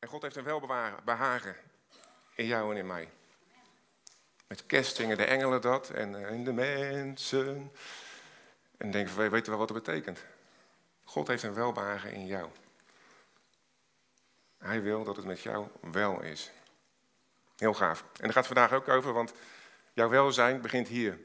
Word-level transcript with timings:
En 0.00 0.08
God 0.08 0.22
heeft 0.22 0.36
een 0.36 0.44
welbehagen 0.44 1.56
in 2.34 2.46
jou 2.46 2.70
en 2.70 2.76
in 2.76 2.86
mij. 2.86 3.10
Met 4.46 4.66
kerst 4.66 4.96
zingen 4.96 5.16
de 5.16 5.24
engelen 5.24 5.60
dat 5.60 5.90
en 5.90 6.24
eh, 6.24 6.34
in 6.34 6.44
de 6.44 6.52
mensen. 6.52 7.72
En 8.76 8.90
denken 8.90 9.16
we 9.16 9.28
weten 9.28 9.50
wel 9.50 9.58
wat 9.58 9.68
dat 9.68 9.84
betekent. 9.84 10.24
God 11.04 11.28
heeft 11.28 11.42
een 11.42 11.54
welbehagen 11.54 12.12
in 12.12 12.26
jou. 12.26 12.50
Hij 14.58 14.82
wil 14.82 15.04
dat 15.04 15.16
het 15.16 15.24
met 15.24 15.40
jou 15.40 15.66
wel 15.80 16.22
is. 16.22 16.50
Heel 17.56 17.74
gaaf. 17.74 18.00
En 18.00 18.06
daar 18.12 18.32
gaat 18.32 18.46
het 18.46 18.46
vandaag 18.46 18.72
ook 18.72 18.88
over, 18.88 19.12
want 19.12 19.32
jouw 19.92 20.08
welzijn 20.08 20.60
begint 20.60 20.88
hier. 20.88 21.18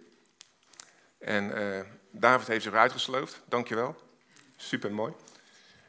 En 1.17 1.57
uh, 1.57 1.79
David 2.11 2.47
heeft 2.47 2.63
zich 2.63 2.73
uitgesloofd, 2.73 3.41
dankjewel. 3.45 3.95
Super 4.55 4.91
mooi. 4.91 5.13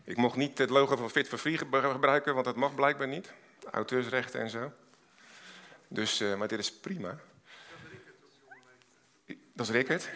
Ik 0.07 0.17
mocht 0.17 0.37
niet 0.37 0.59
het 0.59 0.71
logo 0.71 0.97
van 0.97 1.11
Fit 1.11 1.29
for 1.29 1.39
Free 1.39 1.59
gebruiken, 1.59 2.33
want 2.35 2.45
dat 2.45 2.57
mag 2.57 2.75
blijkbaar 2.75 3.09
niet. 3.09 3.33
Auteursrechten 3.71 4.41
en 4.41 4.51
zo. 4.51 4.73
Dus, 5.89 6.21
uh, 6.21 6.37
maar 6.37 6.49
dit 6.49 6.59
is 6.59 6.73
prima. 6.73 7.19
Dat 9.27 9.67
is 9.67 9.71
Rickert. 9.71 10.09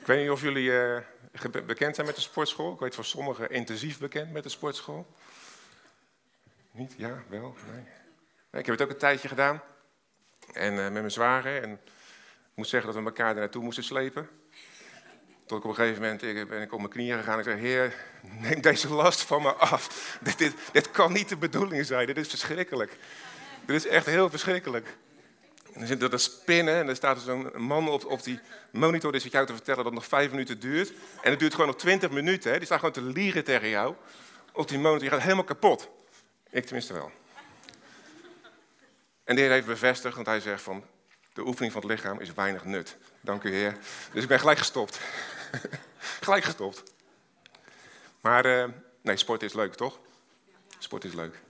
Ik 0.00 0.12
weet 0.12 0.20
niet 0.20 0.30
of 0.30 0.42
jullie 0.42 0.70
uh, 0.70 0.98
bekend 1.66 1.94
zijn 1.94 2.06
met 2.06 2.16
de 2.16 2.22
sportschool. 2.22 2.72
Ik 2.72 2.78
weet 2.78 2.94
voor 2.94 3.04
sommigen 3.04 3.50
intensief 3.50 3.98
bekend 3.98 4.32
met 4.32 4.42
de 4.42 4.48
sportschool. 4.48 5.06
Niet? 6.70 6.94
Ja, 6.96 7.22
wel? 7.28 7.56
Nee. 7.72 7.84
ik 8.60 8.66
heb 8.66 8.78
het 8.78 8.82
ook 8.82 8.90
een 8.90 8.96
tijdje 8.96 9.28
gedaan. 9.28 9.62
En 10.52 10.72
uh, 10.72 10.82
met 10.82 10.92
mijn 10.92 11.10
zwager. 11.10 11.62
En 11.62 11.80
ik 12.56 12.62
moet 12.62 12.70
zeggen 12.70 12.92
dat 12.92 13.02
we 13.02 13.08
elkaar 13.08 13.34
er 13.34 13.40
naartoe 13.40 13.62
moesten 13.62 13.84
slepen. 13.84 14.28
Tot 15.46 15.58
ik 15.58 15.64
op 15.64 15.70
een 15.70 15.76
gegeven 15.76 16.02
moment 16.02 16.22
ik, 16.22 16.48
ben 16.48 16.62
ik 16.62 16.72
op 16.72 16.78
mijn 16.78 16.90
knieën 16.90 17.18
gegaan 17.18 17.32
en 17.32 17.38
ik 17.38 17.44
zei: 17.44 17.60
Heer, 17.60 17.94
neem 18.40 18.60
deze 18.60 18.92
last 18.92 19.22
van 19.22 19.42
me 19.42 19.52
af. 19.52 20.18
Dit, 20.22 20.38
dit, 20.38 20.54
dit 20.72 20.90
kan 20.90 21.12
niet 21.12 21.28
de 21.28 21.36
bedoeling 21.36 21.86
zijn. 21.86 22.06
Dit 22.06 22.16
is 22.16 22.28
verschrikkelijk. 22.28 22.96
Dit 23.66 23.76
is 23.76 23.86
echt 23.86 24.06
heel 24.06 24.30
verschrikkelijk. 24.30 24.86
En 25.72 25.78
dan 25.78 25.86
zit 25.86 26.12
er 26.12 26.20
spinnen 26.20 26.74
en 26.74 26.88
er 26.88 26.96
staat 26.96 27.20
zo'n 27.20 27.50
man 27.56 27.88
op, 27.88 28.04
op 28.04 28.22
die 28.22 28.40
monitor 28.70 29.12
die 29.12 29.20
zit 29.20 29.32
jou 29.32 29.46
te 29.46 29.52
vertellen 29.52 29.84
dat 29.84 29.92
het 29.92 30.00
nog 30.00 30.06
vijf 30.06 30.30
minuten 30.30 30.60
duurt. 30.60 30.92
En 31.22 31.30
het 31.30 31.38
duurt 31.38 31.52
gewoon 31.52 31.66
nog 31.66 31.76
twintig 31.76 32.10
minuten. 32.10 32.50
Hè. 32.50 32.56
Die 32.56 32.66
staat 32.66 32.78
gewoon 32.78 32.94
te 32.94 33.02
liegen 33.02 33.44
tegen 33.44 33.68
jou 33.68 33.94
op 34.52 34.68
die 34.68 34.78
monitor. 34.78 35.04
Je 35.04 35.10
gaat 35.10 35.22
helemaal 35.22 35.44
kapot. 35.44 35.90
Ik 36.50 36.64
tenminste 36.64 36.92
wel. 36.92 37.10
En 39.24 39.36
de 39.36 39.42
heeft 39.42 39.66
bevestigd, 39.66 40.14
want 40.14 40.26
hij 40.26 40.40
zegt 40.40 40.62
van... 40.62 40.84
de 41.36 41.46
oefening 41.46 41.72
van 41.72 41.82
het 41.82 41.90
lichaam 41.90 42.20
is 42.20 42.34
weinig 42.34 42.64
nut. 42.64 42.96
Dank 43.20 43.42
u 43.42 43.50
Heer. 43.50 43.78
Dus 44.12 44.22
ik 44.22 44.28
ben 44.28 44.38
gelijk 44.38 44.58
gestopt. 44.58 45.00
gelijk 46.26 46.44
gestopt. 46.44 46.82
Maar 48.20 48.46
uh, 48.46 48.64
nee, 49.00 49.16
sport 49.16 49.42
is 49.42 49.52
leuk, 49.52 49.74
toch? 49.74 49.98
Sport 50.78 51.04
is 51.04 51.12
leuk. 51.12 51.40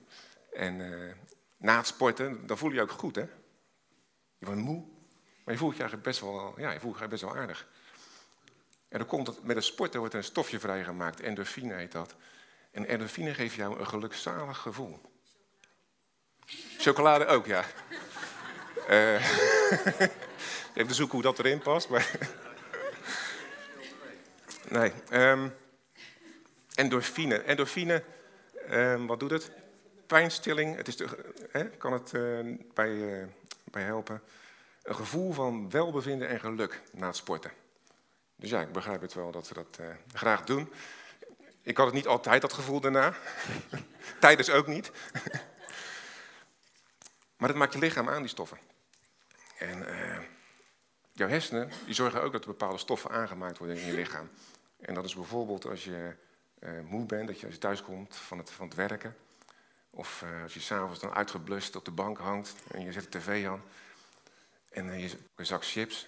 En 0.53 0.81
uh, 0.81 1.13
na 1.57 1.77
het 1.77 1.87
sporten, 1.87 2.47
dan 2.47 2.59
voel 2.59 2.69
je 2.69 2.75
je 2.75 2.83
ook 2.83 2.91
goed, 2.91 3.17
hè? 3.17 3.25
Je 4.39 4.47
wordt 4.47 4.61
moe, 4.61 4.85
maar 5.45 5.55
je 5.55 5.61
voelt 5.61 5.77
je 5.77 5.81
eigenlijk 5.81 6.09
best 6.09 6.21
wel, 6.21 6.55
ja, 6.57 6.71
je 6.71 6.81
voelt 6.81 6.99
je 6.99 7.09
best 7.09 7.23
wel 7.23 7.37
aardig. 7.37 7.67
En 8.89 8.99
dan 8.99 9.07
komt 9.07 9.27
het, 9.27 9.43
met 9.43 9.57
het 9.57 9.65
sporten 9.65 9.99
wordt 9.99 10.15
er 10.15 10.21
een 10.21 10.27
stofje 10.27 10.61
vrijgemaakt, 10.61 11.21
endorfine 11.21 11.75
heet 11.75 11.93
dat. 11.93 12.15
En 12.71 12.87
endorfine 12.87 13.35
geeft 13.35 13.55
jou 13.55 13.79
een 13.79 13.87
gelukzalig 13.87 14.59
gevoel. 14.59 15.01
Chocolade 16.79 17.27
ook, 17.27 17.47
ja. 17.47 17.65
uh, 18.89 19.55
even 20.75 20.95
zoeken 20.95 21.15
hoe 21.15 21.23
dat 21.23 21.39
erin 21.39 21.59
past. 21.59 21.89
Maar 21.89 22.11
nee. 24.69 24.93
Um, 25.13 25.55
endorfine. 26.75 27.43
Endorfine, 27.43 28.03
um, 28.71 29.07
wat 29.07 29.21
doet 29.21 29.31
het? 29.31 29.51
Pijnstilling. 30.07 30.77
Het 30.77 30.89
is 30.89 30.97
de, 30.97 31.71
kan 31.79 31.93
het 31.93 32.13
uh, 32.13 32.57
bij, 32.75 32.91
uh, 32.91 33.27
bij 33.65 33.83
helpen. 33.83 34.23
Een 34.83 34.95
gevoel 34.95 35.33
van 35.33 35.71
welbevinden 35.71 36.29
en 36.29 36.41
geluk 36.41 36.81
na 36.93 37.07
het 37.07 37.17
sporten. 37.17 37.51
Dus 38.37 38.51
ja, 38.51 38.61
ik 38.61 38.73
begrijp 38.73 39.01
het 39.01 39.15
wel 39.15 39.31
dat 39.31 39.49
we 39.49 39.55
dat 39.55 39.79
uh, 39.81 39.87
graag 40.13 40.45
doen. 40.45 40.73
Ik 41.63 41.77
had 41.77 41.87
het 41.87 41.95
niet 41.95 42.07
altijd, 42.07 42.41
dat 42.41 42.53
gevoel 42.53 42.81
daarna. 42.81 43.15
Tijdens 44.21 44.51
ook 44.51 44.67
niet. 44.67 44.91
maar 47.39 47.49
het 47.49 47.59
maakt 47.59 47.73
je 47.73 47.79
lichaam 47.79 48.09
aan, 48.09 48.21
die 48.21 48.29
stoffen. 48.29 48.59
En 49.59 49.79
uh, 49.79 50.19
jouw 51.13 51.29
hersenen 51.29 51.71
die 51.85 51.95
zorgen 51.95 52.23
ook 52.23 52.33
dat 52.33 52.41
er 52.41 52.51
bepaalde 52.51 52.79
stoffen 52.79 53.11
aangemaakt 53.11 53.59
worden 53.59 53.77
in 53.77 53.87
je 53.87 53.93
lichaam. 53.93 54.31
En 54.81 54.95
dat 54.95 55.05
is 55.05 55.15
bijvoorbeeld 55.15 55.67
als 55.67 55.85
je 55.85 56.17
uh, 56.61 56.81
moe 56.81 57.07
bent, 57.07 57.27
dat 57.27 57.41
je 57.41 57.47
als 57.47 57.55
je 57.55 57.61
thuis 57.61 57.83
komt 57.83 58.17
van 58.17 58.39
het, 58.39 58.51
van 58.51 58.67
het 58.67 58.77
werken. 58.77 59.17
Of 59.91 60.23
uh, 60.25 60.43
als 60.43 60.55
je 60.55 60.61
s'avonds 60.61 61.01
dan 61.01 61.15
uitgeblust 61.15 61.77
op 61.77 61.85
de 61.85 61.91
bank 61.91 62.19
hangt 62.19 62.55
en 62.71 62.81
je 62.85 62.93
zet 62.93 63.13
de 63.13 63.19
tv 63.19 63.47
aan. 63.47 63.63
En 64.71 65.01
je 65.01 65.17
een 65.35 65.47
zak 65.47 65.65
chips. 65.65 66.07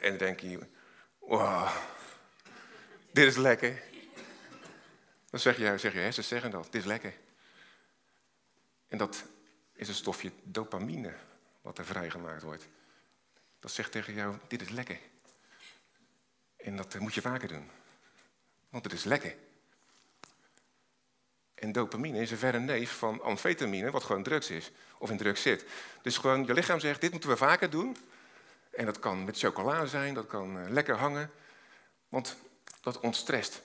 En 0.00 0.08
dan 0.08 0.18
denk 0.18 0.40
je, 0.40 0.58
wow, 1.18 1.68
dit 3.12 3.26
is 3.26 3.36
lekker. 3.36 3.82
Dan 5.30 5.40
zeg 5.40 5.56
je, 5.56 5.78
zeg 5.78 5.92
je 5.92 5.98
hersens 5.98 6.28
zeggen 6.28 6.50
dat, 6.50 6.64
dit 6.64 6.74
is 6.74 6.84
lekker. 6.84 7.14
En 8.88 8.98
dat 8.98 9.24
is 9.72 9.88
een 9.88 9.94
stofje 9.94 10.32
dopamine 10.42 11.14
wat 11.60 11.78
er 11.78 11.84
vrijgemaakt 11.84 12.42
wordt. 12.42 12.68
Dat 13.60 13.70
zegt 13.70 13.92
tegen 13.92 14.14
jou, 14.14 14.36
dit 14.48 14.60
is 14.62 14.68
lekker. 14.68 14.98
En 16.56 16.76
dat 16.76 16.98
moet 16.98 17.14
je 17.14 17.20
vaker 17.20 17.48
doen. 17.48 17.70
Want 18.68 18.84
het 18.84 18.92
is 18.92 19.04
lekker. 19.04 19.36
En 21.54 21.72
dopamine 21.72 22.20
is 22.20 22.30
een 22.30 22.38
verre 22.38 22.58
neef 22.58 22.98
van 22.98 23.22
amfetamine, 23.22 23.90
wat 23.90 24.04
gewoon 24.04 24.22
drugs 24.22 24.50
is. 24.50 24.70
Of 24.98 25.10
in 25.10 25.16
drugs 25.16 25.42
zit. 25.42 25.64
Dus 26.02 26.18
gewoon 26.18 26.46
je 26.46 26.54
lichaam 26.54 26.80
zegt, 26.80 27.00
dit 27.00 27.10
moeten 27.10 27.30
we 27.30 27.36
vaker 27.36 27.70
doen. 27.70 27.96
En 28.70 28.84
dat 28.84 28.98
kan 28.98 29.24
met 29.24 29.38
chocola 29.38 29.86
zijn, 29.86 30.14
dat 30.14 30.26
kan 30.26 30.58
uh, 30.58 30.68
lekker 30.68 30.96
hangen. 30.96 31.30
Want 32.08 32.36
dat 32.80 33.00
ontstrest. 33.00 33.62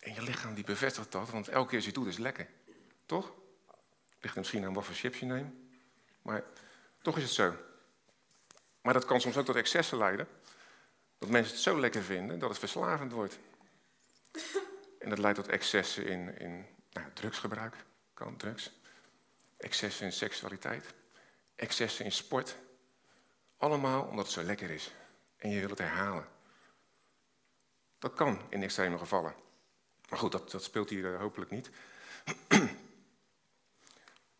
En 0.00 0.14
je 0.14 0.22
lichaam 0.22 0.54
die 0.54 0.64
bevestigt 0.64 1.12
dat, 1.12 1.30
want 1.30 1.48
elke 1.48 1.66
keer 1.66 1.76
als 1.76 1.84
je 1.84 1.90
het 1.90 2.00
doet 2.00 2.12
is 2.12 2.18
lekker. 2.18 2.48
Toch? 3.06 3.32
Ligt 4.20 4.34
er 4.34 4.40
misschien 4.40 4.64
aan 4.64 4.74
wat 4.74 4.84
voor 4.84 4.94
chips. 4.94 5.20
Maar 6.22 6.44
toch 7.02 7.16
is 7.16 7.22
het 7.22 7.32
zo. 7.32 7.54
Maar 8.80 8.92
dat 8.92 9.04
kan 9.04 9.20
soms 9.20 9.36
ook 9.36 9.44
tot 9.44 9.56
excessen 9.56 9.98
leiden. 9.98 10.28
Dat 11.18 11.28
mensen 11.28 11.54
het 11.54 11.62
zo 11.62 11.80
lekker 11.80 12.02
vinden 12.02 12.38
dat 12.38 12.48
het 12.48 12.58
verslavend 12.58 13.12
wordt. 13.12 13.38
En 14.98 15.08
dat 15.08 15.18
leidt 15.18 15.38
tot 15.38 15.48
excessen 15.48 16.06
in, 16.06 16.38
in 16.38 16.66
nou, 16.92 17.06
drugsgebruik, 17.12 17.76
kan 18.14 18.36
drugs. 18.36 18.70
Excessen 19.56 20.06
in 20.06 20.12
seksualiteit. 20.12 20.86
Excessen 21.54 22.04
in 22.04 22.12
sport. 22.12 22.56
Allemaal 23.56 24.02
omdat 24.02 24.24
het 24.24 24.34
zo 24.34 24.42
lekker 24.42 24.70
is. 24.70 24.90
En 25.36 25.50
je 25.50 25.60
wil 25.60 25.68
het 25.68 25.78
herhalen. 25.78 26.28
Dat 27.98 28.14
kan 28.14 28.40
in 28.48 28.62
extreme 28.62 28.98
gevallen. 28.98 29.34
Maar 30.08 30.18
goed, 30.18 30.32
dat, 30.32 30.50
dat 30.50 30.64
speelt 30.64 30.90
hier 30.90 31.12
uh, 31.12 31.18
hopelijk 31.18 31.50
niet. 31.50 31.70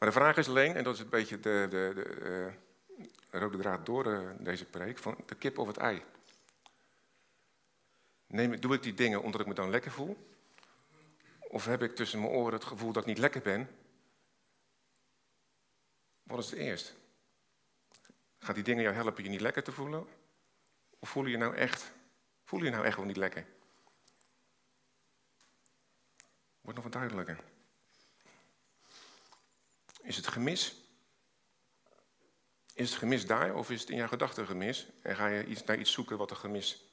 maar 0.00 0.08
de 0.08 0.14
vraag 0.14 0.36
is 0.36 0.48
alleen, 0.48 0.74
en 0.74 0.84
dat 0.84 0.94
is 0.94 1.00
een 1.00 1.08
beetje 1.08 1.40
de, 1.40 1.66
de, 1.70 1.92
de 1.94 2.54
uh, 3.32 3.40
rode 3.40 3.58
draad 3.58 3.86
door 3.86 4.06
uh, 4.06 4.30
deze 4.38 4.64
preek, 4.64 4.98
van 4.98 5.16
de 5.26 5.34
kip 5.34 5.58
of 5.58 5.66
het 5.66 5.76
ei. 5.76 6.02
Neem, 8.26 8.60
doe 8.60 8.74
ik 8.74 8.82
die 8.82 8.94
dingen 8.94 9.22
omdat 9.22 9.40
ik 9.40 9.46
me 9.46 9.54
dan 9.54 9.70
lekker 9.70 9.90
voel? 9.90 10.34
Of 11.38 11.64
heb 11.64 11.82
ik 11.82 11.96
tussen 11.96 12.20
mijn 12.20 12.32
oren 12.32 12.52
het 12.52 12.64
gevoel 12.64 12.92
dat 12.92 13.02
ik 13.02 13.08
niet 13.08 13.18
lekker 13.18 13.42
ben? 13.42 13.68
Wat 16.22 16.38
is 16.38 16.50
het 16.50 16.58
eerst? 16.58 16.94
Gaat 18.38 18.54
die 18.54 18.64
dingen 18.64 18.82
jou 18.82 18.94
helpen 18.94 19.24
je 19.24 19.30
niet 19.30 19.40
lekker 19.40 19.62
te 19.62 19.72
voelen? 19.72 20.06
Of 20.98 21.08
voel 21.08 21.26
je 21.26 21.36
nou 21.36 21.56
echt, 21.56 21.92
voel 22.44 22.62
je 22.62 22.70
nou 22.70 22.84
echt 22.84 22.96
wel 22.96 23.06
niet 23.06 23.16
lekker? 23.16 23.46
Wordt 26.60 26.74
nog 26.74 26.84
wat 26.84 26.92
duidelijker. 26.92 27.49
Is 30.02 30.16
het 30.16 30.26
gemis? 30.26 30.74
Is 32.74 32.90
het 32.90 32.98
gemis 32.98 33.26
daar 33.26 33.54
of 33.54 33.70
is 33.70 33.80
het 33.80 33.90
in 33.90 33.96
jouw 33.96 34.08
gedachten 34.08 34.46
gemis? 34.46 34.86
En 35.02 35.16
ga 35.16 35.26
je 35.26 35.62
naar 35.66 35.78
iets 35.78 35.92
zoeken 35.92 36.18
wat 36.18 36.30
een 36.30 36.36
gemis 36.36 36.84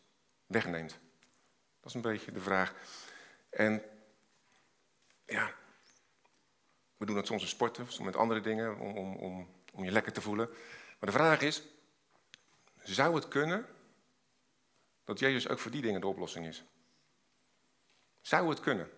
wegneemt? 0.46 1.00
Dat 1.80 1.90
is 1.90 1.94
een 1.94 2.02
beetje 2.02 2.32
de 2.32 2.42
vraag. 2.42 2.74
En 3.50 3.84
ja, 5.26 5.54
we 6.98 7.06
doen 7.06 7.16
het 7.16 7.26
soms 7.26 7.42
in 7.42 7.48
sporten, 7.48 7.86
soms 7.88 8.06
met 8.06 8.16
andere 8.16 8.42
dingen, 8.42 8.80
om, 8.80 8.98
om, 8.98 9.16
om, 9.16 9.50
om 9.74 9.84
je 9.84 9.92
lekker 9.92 10.14
te 10.14 10.22
voelen. 10.22 10.50
Maar 11.00 11.10
de 11.10 11.18
vraag 11.18 11.42
is, 11.42 11.64
zou 12.84 13.16
het 13.16 13.28
kunnen 13.28 13.66
dat 15.04 15.20
Jezus 15.20 15.48
ook 15.48 15.60
voor 15.60 15.72
die 15.72 15.82
dingen 15.82 16.02
de 16.02 16.08
oplossing 16.08 16.48
is? 16.48 16.64
Zou 18.22 18.50
het 18.50 18.60
kunnen? 18.60 18.90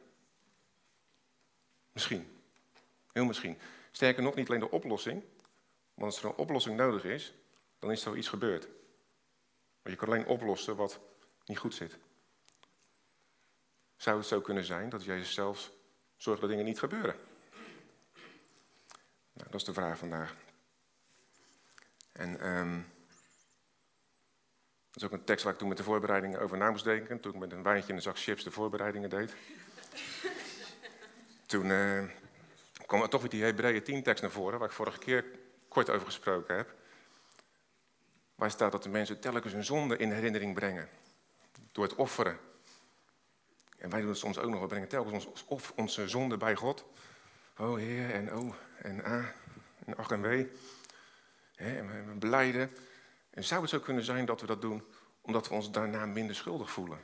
Misschien. 1.92 2.42
Heel 3.12 3.26
misschien. 3.26 3.58
Sterker 3.92 4.24
nog, 4.24 4.36
niet 4.36 4.48
alleen 4.48 4.60
de 4.60 4.72
oplossing. 4.72 5.24
Want 5.94 6.12
als 6.12 6.24
er 6.24 6.30
een 6.30 6.36
oplossing 6.36 6.78
nodig 6.78 7.04
is, 7.04 7.34
dan 7.80 7.92
is 7.92 8.06
er 8.06 8.18
iets 8.18 8.28
gebeurd. 8.28 8.68
Maar 9.82 9.92
je 9.92 9.96
kan 9.96 10.08
alleen 10.08 10.26
oplossen 10.26 10.76
wat 10.76 11.00
niet 11.46 11.58
goed 11.58 11.76
zit. 11.76 11.98
Zou 13.96 14.18
het 14.18 14.28
zo 14.28 14.42
kunnen 14.42 14.64
zijn 14.64 14.90
dat 14.90 15.04
Jezus 15.04 15.34
zelfs 15.34 15.72
zorgt 16.18 16.42
dat 16.42 16.50
dingen 16.50 16.66
niet 16.66 16.80
gebeuren? 16.80 17.16
Nou, 19.34 19.52
dat 19.52 19.60
is 19.60 19.64
de 19.64 19.74
vraag 19.74 19.98
vandaag. 19.98 20.36
En 22.12 22.48
um, 22.48 22.86
dat 24.92 24.96
is 24.96 25.04
ook 25.04 25.12
een 25.12 25.24
tekst 25.24 25.44
waar 25.44 25.54
ik 25.54 25.60
toen 25.60 25.68
met 25.68 25.78
de 25.78 25.84
voorbereidingen 25.84 26.40
over 26.40 26.58
na 26.58 26.72
moest 26.72 26.84
denken. 26.84 27.20
Toen 27.20 27.34
ik 27.34 27.40
met 27.40 27.52
een 27.52 27.64
wijntje 27.64 27.90
en 27.90 27.96
een 27.96 28.02
zak 28.02 28.20
chips 28.20 28.44
de 28.44 28.52
voorbereidingen 28.52 29.10
deed. 29.10 29.36
toen 31.46 31.66
uh, 31.66 32.04
kwam 32.90 33.02
er 33.02 33.10
toch 33.10 33.22
weer 33.22 33.30
die 33.30 33.44
Hebreeën 33.44 33.84
10 33.84 34.04
tekst 34.04 34.22
naar 34.22 34.32
voren, 34.32 34.60
waar 34.60 34.68
ik 34.68 34.74
vorige 34.74 35.00
keer 35.00 35.26
kort 35.68 35.90
over 35.90 36.06
gesproken 36.06 36.56
heb. 36.56 36.74
Waar 38.36 38.52
staat 38.52 38.72
dat 38.72 38.84
de 38.84 38.90
mensen 38.90 39.20
telkens 39.20 39.54
hun 39.54 39.64
zonde 39.64 39.98
in 39.98 40.12
herinnering 40.12 40.54
brengen. 40.54 40.90
Door 41.72 41.84
het 41.84 41.96
offeren. 41.96 42.40
En 43.78 43.90
wij 43.90 44.00
doen 44.00 44.10
het 44.10 44.18
soms 44.18 44.38
ook 44.38 44.50
nog. 44.50 44.62
We 44.62 44.68
brengen 44.68 44.88
telkens 44.88 45.28
ons, 45.46 45.72
onze 45.76 46.08
zonde 46.08 46.38
bij 46.38 46.56
God. 46.56 46.86
Oh 47.58 47.78
Heer, 47.78 48.12
en 48.12 48.36
oh, 48.36 48.54
en 48.78 49.04
ah, 49.04 49.26
en 49.86 49.98
ach 49.98 50.12
en 50.12 50.22
wee. 50.22 50.52
en 51.56 52.08
we 52.08 52.14
beleiden. 52.14 52.72
En 53.30 53.44
zou 53.44 53.62
het 53.62 53.70
zo 53.70 53.80
kunnen 53.80 54.04
zijn 54.04 54.26
dat 54.26 54.42
we 54.42 54.48
dat 54.48 54.62
doen 54.62 54.84
omdat 55.22 55.48
we 55.48 55.54
ons 55.54 55.72
daarna 55.72 56.06
minder 56.06 56.36
schuldig 56.36 56.72
voelen? 56.72 57.00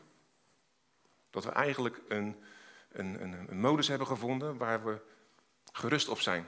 Dat 1.29 1.43
we 1.43 1.51
eigenlijk 1.51 2.01
een, 2.07 2.43
een, 2.91 3.21
een, 3.21 3.45
een 3.49 3.59
modus 3.59 3.87
hebben 3.87 4.07
gevonden 4.07 4.57
waar 4.57 4.83
we 4.83 5.13
gerust 5.75 6.07
op 6.07 6.19
zijn 6.19 6.47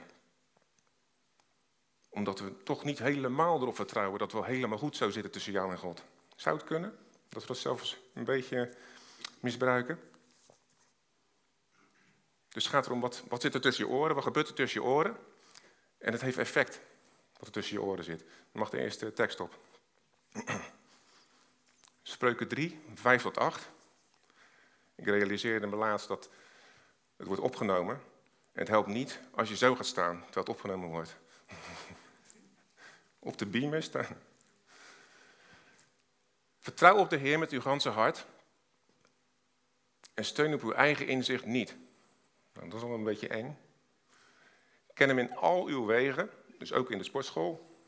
omdat 2.08 2.40
we 2.40 2.62
toch 2.62 2.84
niet 2.84 2.98
helemaal 2.98 3.60
erop 3.60 3.74
vertrouwen 3.74 4.18
dat 4.18 4.32
we 4.32 4.44
helemaal 4.44 4.78
goed 4.78 4.96
zo 4.96 5.10
zitten 5.10 5.32
tussen 5.32 5.52
jou 5.52 5.70
en 5.70 5.78
God. 5.78 6.04
Zou 6.36 6.56
het 6.56 6.66
kunnen? 6.66 6.98
Dat 7.28 7.42
we 7.42 7.48
dat 7.48 7.58
zelfs 7.58 7.96
een 8.14 8.24
beetje 8.24 8.74
misbruiken? 9.40 10.00
Dus 12.48 12.64
het 12.64 12.72
gaat 12.72 12.86
erom, 12.86 13.00
wat, 13.00 13.24
wat 13.28 13.40
zit 13.40 13.54
er 13.54 13.60
tussen 13.60 13.86
je 13.86 13.90
oren? 13.90 14.14
Wat 14.14 14.24
gebeurt 14.24 14.48
er 14.48 14.54
tussen 14.54 14.80
je 14.80 14.86
oren? 14.86 15.16
En 15.98 16.12
het 16.12 16.20
heeft 16.20 16.38
effect 16.38 16.80
wat 17.32 17.46
er 17.46 17.52
tussen 17.52 17.76
je 17.76 17.82
oren 17.82 18.04
zit. 18.04 18.18
Dan 18.18 18.28
mag 18.52 18.70
de 18.70 18.80
eerste 18.80 19.12
tekst 19.12 19.40
op. 19.40 19.58
Spreuken 22.02 22.48
3, 22.48 22.80
5 22.94 23.22
tot 23.22 23.38
8. 23.38 23.68
Ik 24.94 25.04
realiseerde 25.04 25.66
me 25.66 25.76
laatst 25.76 26.08
dat 26.08 26.30
het 27.16 27.26
wordt 27.26 27.42
opgenomen. 27.42 28.00
Het 28.58 28.68
helpt 28.68 28.88
niet 28.88 29.20
als 29.34 29.48
je 29.48 29.56
zo 29.56 29.74
gaat 29.74 29.86
staan 29.86 30.14
terwijl 30.24 30.46
het 30.46 30.48
opgenomen 30.48 30.88
wordt. 30.88 31.16
op 33.18 33.38
de 33.38 33.46
beamer 33.46 33.82
staan. 33.82 34.18
Vertrouw 36.58 36.96
op 36.96 37.10
de 37.10 37.16
Heer 37.16 37.38
met 37.38 37.50
uw 37.50 37.60
ganse 37.60 37.88
hart. 37.88 38.26
En 40.14 40.24
steun 40.24 40.54
op 40.54 40.62
uw 40.62 40.72
eigen 40.72 41.06
inzicht 41.06 41.44
niet. 41.44 41.76
Nou, 42.52 42.68
dat 42.68 42.78
is 42.78 42.84
al 42.84 42.94
een 42.94 43.04
beetje 43.04 43.28
eng. 43.28 43.58
Ken 44.94 45.08
hem 45.08 45.18
in 45.18 45.36
al 45.36 45.66
uw 45.66 45.84
wegen, 45.84 46.30
dus 46.58 46.72
ook 46.72 46.90
in 46.90 46.98
de 46.98 47.04
sportschool. 47.04 47.80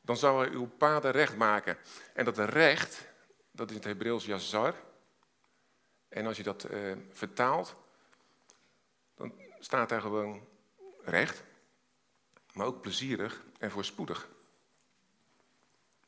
Dan 0.00 0.16
zal 0.16 0.38
hij 0.38 0.48
uw 0.48 0.66
paden 0.66 1.10
recht 1.10 1.36
maken. 1.36 1.78
En 2.14 2.24
dat 2.24 2.38
recht, 2.38 3.06
dat 3.50 3.68
is 3.68 3.76
het 3.76 3.84
Hebreeuws 3.84 4.24
jazar. 4.24 4.74
En 6.08 6.26
als 6.26 6.36
je 6.36 6.42
dat 6.42 6.70
uh, 6.70 6.96
vertaalt, 7.10 7.76
dan 9.16 9.32
staat 9.58 9.88
daar 9.88 10.00
gewoon 10.00 10.46
recht 11.04 11.44
maar 12.56 12.66
ook 12.66 12.80
plezierig 12.80 13.44
en 13.58 13.70
voorspoedig. 13.70 14.28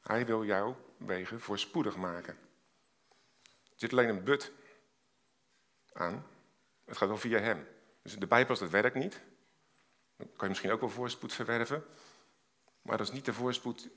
Hij 0.00 0.26
wil 0.26 0.44
jouw 0.44 0.76
wegen 0.96 1.40
voorspoedig 1.40 1.96
maken. 1.96 2.38
Er 3.43 3.75
zit 3.75 3.93
alleen 3.93 4.08
een 4.08 4.25
but 4.25 4.52
aan. 5.93 6.26
Het 6.84 6.96
gaat 6.96 7.08
wel 7.08 7.19
via 7.19 7.38
hem. 7.38 7.66
Dus 8.02 8.16
de 8.16 8.26
Bijbel 8.26 8.58
dat 8.58 8.70
werkt 8.70 8.94
niet. 8.94 9.20
Dan 10.16 10.26
kan 10.26 10.38
je 10.38 10.49
misschien 10.49 10.70
ook 10.70 10.81
wel 10.81 10.88
voorspoed 10.88 11.32
verwerven. 11.32 11.84
Maar 12.82 12.96
dat 12.96 13.06
is 13.06 13.12
niet 13.12 13.25
de 13.25 13.32
voorspoed 13.32 13.88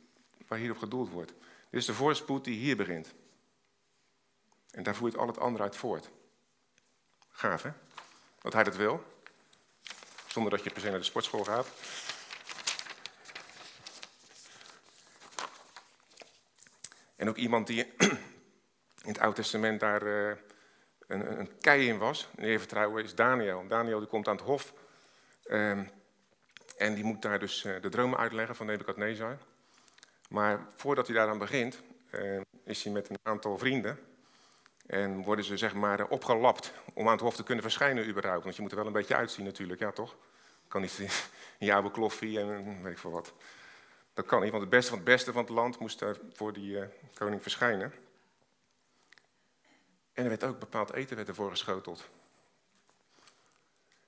waar 0.47 0.59
hierop 0.59 0.77
gedoeld 0.77 1.09
wordt. 1.09 1.33
Dit 1.69 1.79
is 1.79 1.85
de 1.85 1.93
voorspoed 1.93 2.43
die 2.43 2.59
hier 2.59 2.77
begint. 2.77 3.13
En 4.71 4.83
daar 4.83 4.95
voert 4.95 5.17
al 5.17 5.27
het 5.27 5.37
andere 5.37 5.63
uit 5.63 5.75
voort. 5.75 6.09
Gaaf, 7.29 7.63
hè? 7.63 7.71
Dat 8.41 8.53
hij 8.53 8.63
dat 8.63 8.75
wil. 8.75 9.03
Zonder 10.27 10.51
dat 10.51 10.63
je 10.63 10.69
per 10.69 10.81
se 10.81 10.89
naar 10.89 10.99
de 10.99 11.05
sportschool 11.05 11.43
gaat. 11.43 11.67
En 17.15 17.29
ook 17.29 17.37
iemand 17.37 17.67
die 17.67 17.85
in 19.07 19.09
het 19.11 19.19
Oude 19.19 19.35
Testament 19.35 19.79
daar 19.79 20.03
uh, 20.03 20.35
een, 21.07 21.39
een 21.39 21.59
kei 21.59 21.87
in 21.87 21.97
was, 21.97 22.27
in 22.35 22.59
vertrouwen, 22.59 23.03
is 23.03 23.15
Daniel. 23.15 23.67
Daniel 23.67 23.99
die 23.99 24.07
komt 24.07 24.27
aan 24.27 24.35
het 24.35 24.45
hof 24.45 24.73
um, 25.49 25.89
en 26.77 26.93
die 26.93 27.03
moet 27.03 27.21
daar 27.21 27.39
dus 27.39 27.63
uh, 27.63 27.81
de 27.81 27.89
dromen 27.89 28.19
uitleggen 28.19 28.55
van 28.55 28.65
Nebukadnezar. 28.65 29.37
Maar 30.29 30.67
voordat 30.75 31.07
hij 31.07 31.15
daaraan 31.15 31.37
begint, 31.37 31.81
uh, 32.11 32.41
is 32.65 32.83
hij 32.83 32.93
met 32.93 33.09
een 33.09 33.19
aantal 33.23 33.57
vrienden 33.57 33.99
en 34.91 35.23
worden 35.23 35.45
ze 35.45 35.57
zeg 35.57 35.73
maar 35.73 36.07
opgelapt 36.07 36.73
om 36.93 37.05
aan 37.05 37.11
het 37.11 37.21
hof 37.21 37.35
te 37.35 37.43
kunnen 37.43 37.63
verschijnen 37.63 38.07
überhaupt. 38.07 38.43
Want 38.43 38.55
je 38.55 38.61
moet 38.61 38.71
er 38.71 38.77
wel 38.77 38.85
een 38.85 38.93
beetje 38.93 39.15
uitzien 39.15 39.45
natuurlijk, 39.45 39.79
ja 39.79 39.91
toch? 39.91 40.15
Kan 40.67 40.81
niet 40.81 40.99
in 40.99 41.09
je 41.65 41.73
oude 41.73 41.91
kloffie 41.91 42.39
en 42.39 42.83
weet 42.83 42.91
ik 42.91 42.97
veel 42.97 43.11
wat. 43.11 43.33
Dat 44.13 44.25
kan 44.25 44.41
niet, 44.41 44.49
want 44.51 44.61
het 44.61 44.71
beste 44.71 44.89
van 44.89 44.99
het 44.99 45.07
beste 45.07 45.31
van 45.31 45.41
het 45.41 45.51
land 45.51 45.79
moest 45.79 45.99
daar 45.99 46.15
voor 46.33 46.53
die 46.53 46.71
uh, 46.71 46.83
koning 47.13 47.41
verschijnen. 47.41 47.93
En 50.13 50.23
er 50.23 50.29
werd 50.29 50.43
ook 50.43 50.59
bepaald 50.59 50.93
eten 50.93 51.15
werd 51.15 51.27
ervoor 51.27 51.49
geschoteld. 51.49 52.09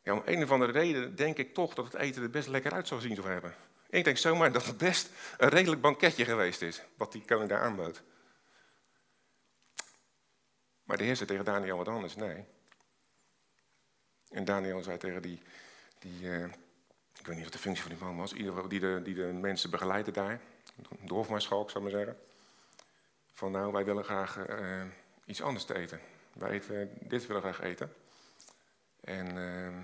Ja, 0.01 0.13
om 0.13 0.21
een 0.25 0.44
of 0.44 0.51
andere 0.51 0.71
reden 0.71 1.15
denk 1.15 1.38
ik 1.38 1.53
toch 1.53 1.74
dat 1.74 1.85
het 1.85 1.95
eten 1.95 2.24
er 2.24 2.30
best 2.30 2.47
lekker 2.47 2.71
uit 2.71 2.88
zou 2.88 3.01
zien 3.01 3.15
zou 3.15 3.27
hebben. 3.27 3.56
Ik 3.89 4.03
denk 4.03 4.18
zomaar 4.18 4.51
dat 4.51 4.65
het 4.65 4.77
best 4.77 5.09
een 5.38 5.50
redelijk 5.50 5.81
banketje 5.81 6.25
geweest 6.25 6.62
is, 6.62 6.81
wat 6.97 7.12
die 7.12 7.24
koning 7.25 7.50
daar 7.50 7.62
aanbood. 7.62 8.01
Maar 10.83 10.97
de 10.97 11.03
heer 11.03 11.15
zei 11.15 11.30
tegen 11.30 11.45
Daniel 11.45 11.77
wat 11.77 11.88
anders, 11.88 12.15
nee. 12.15 12.45
En 14.30 14.45
Daniel 14.45 14.83
zei 14.83 14.97
tegen 14.97 15.21
die, 15.21 15.41
die, 16.00 16.21
uh, 16.21 16.45
ik 17.19 17.25
weet 17.25 17.35
niet 17.35 17.44
wat 17.44 17.53
de 17.53 17.59
functie 17.59 17.83
van 17.83 17.91
die 17.91 18.03
man 18.03 18.18
was, 18.18 18.33
die 18.68 18.80
de, 18.80 19.01
die 19.03 19.15
de 19.15 19.24
mensen 19.24 19.69
begeleidde 19.69 20.12
daar, 20.12 20.39
de 21.01 21.13
hofmaarschalk 21.13 21.69
zou 21.69 21.85
ik 21.85 21.91
maar 21.91 22.01
zeggen. 22.01 22.24
Van 23.33 23.51
nou, 23.51 23.71
wij 23.71 23.85
willen 23.85 24.03
graag 24.03 24.50
uh, 24.50 24.83
iets 25.25 25.41
anders 25.41 25.65
te 25.65 25.75
eten. 25.75 26.00
Wij 26.33 26.50
eten, 26.50 26.89
dit 27.00 27.27
willen 27.27 27.41
graag 27.41 27.62
eten. 27.62 27.94
En 29.02 29.35
uh, 29.35 29.75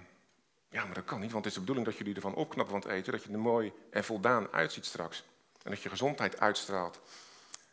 ja, 0.70 0.86
maar 0.86 0.94
dat 0.94 1.06
kan 1.06 1.20
niet, 1.20 1.32
want 1.32 1.46
het 1.46 1.54
is 1.54 1.54
de 1.54 1.60
bedoeling 1.60 1.88
dat 1.88 1.98
jullie 1.98 2.16
ervan 2.16 2.36
opknappen 2.36 2.82
van 2.82 2.90
het 2.90 3.00
eten, 3.00 3.12
dat 3.12 3.24
je 3.24 3.32
er 3.32 3.40
mooi 3.40 3.74
en 3.90 4.04
voldaan 4.04 4.52
uitziet 4.52 4.86
straks. 4.86 5.24
En 5.64 5.72
dat 5.72 5.82
je 5.82 5.90
gezondheid 5.90 6.40
uitstraalt. 6.40 7.00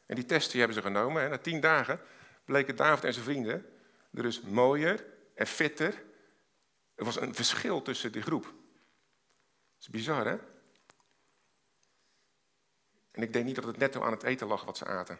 En 0.06 0.14
die 0.14 0.24
test 0.24 0.50
die 0.50 0.58
hebben 0.58 0.76
ze 0.76 0.82
genomen. 0.82 1.22
En 1.22 1.30
na 1.30 1.38
tien 1.38 1.60
dagen 1.60 2.00
bleken 2.46 2.76
David 2.76 3.04
en 3.04 3.12
zijn 3.12 3.24
vrienden 3.24 3.66
er 4.12 4.22
dus 4.22 4.40
mooier 4.40 5.04
en 5.34 5.46
fitter. 5.46 6.04
Er 6.94 7.04
was 7.04 7.20
een 7.20 7.34
verschil 7.34 7.82
tussen 7.82 8.12
die 8.12 8.22
groep 8.22 8.54
is 9.86 9.92
bizar, 9.92 10.26
hè? 10.26 10.38
En 13.10 13.22
ik 13.22 13.32
denk 13.32 13.44
niet 13.44 13.54
dat 13.54 13.64
het 13.64 13.76
netto 13.76 14.02
aan 14.02 14.12
het 14.12 14.22
eten 14.22 14.46
lag 14.46 14.64
wat 14.64 14.76
ze 14.76 14.84
aten. 14.84 15.18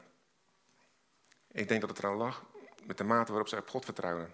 Ik 1.50 1.68
denk 1.68 1.80
dat 1.80 1.90
het 1.90 1.98
eraan 1.98 2.16
lag 2.16 2.44
met 2.84 2.98
de 2.98 3.04
mate 3.04 3.30
waarop 3.30 3.48
ze 3.48 3.56
op 3.56 3.68
God 3.68 3.84
vertrouwen. 3.84 4.32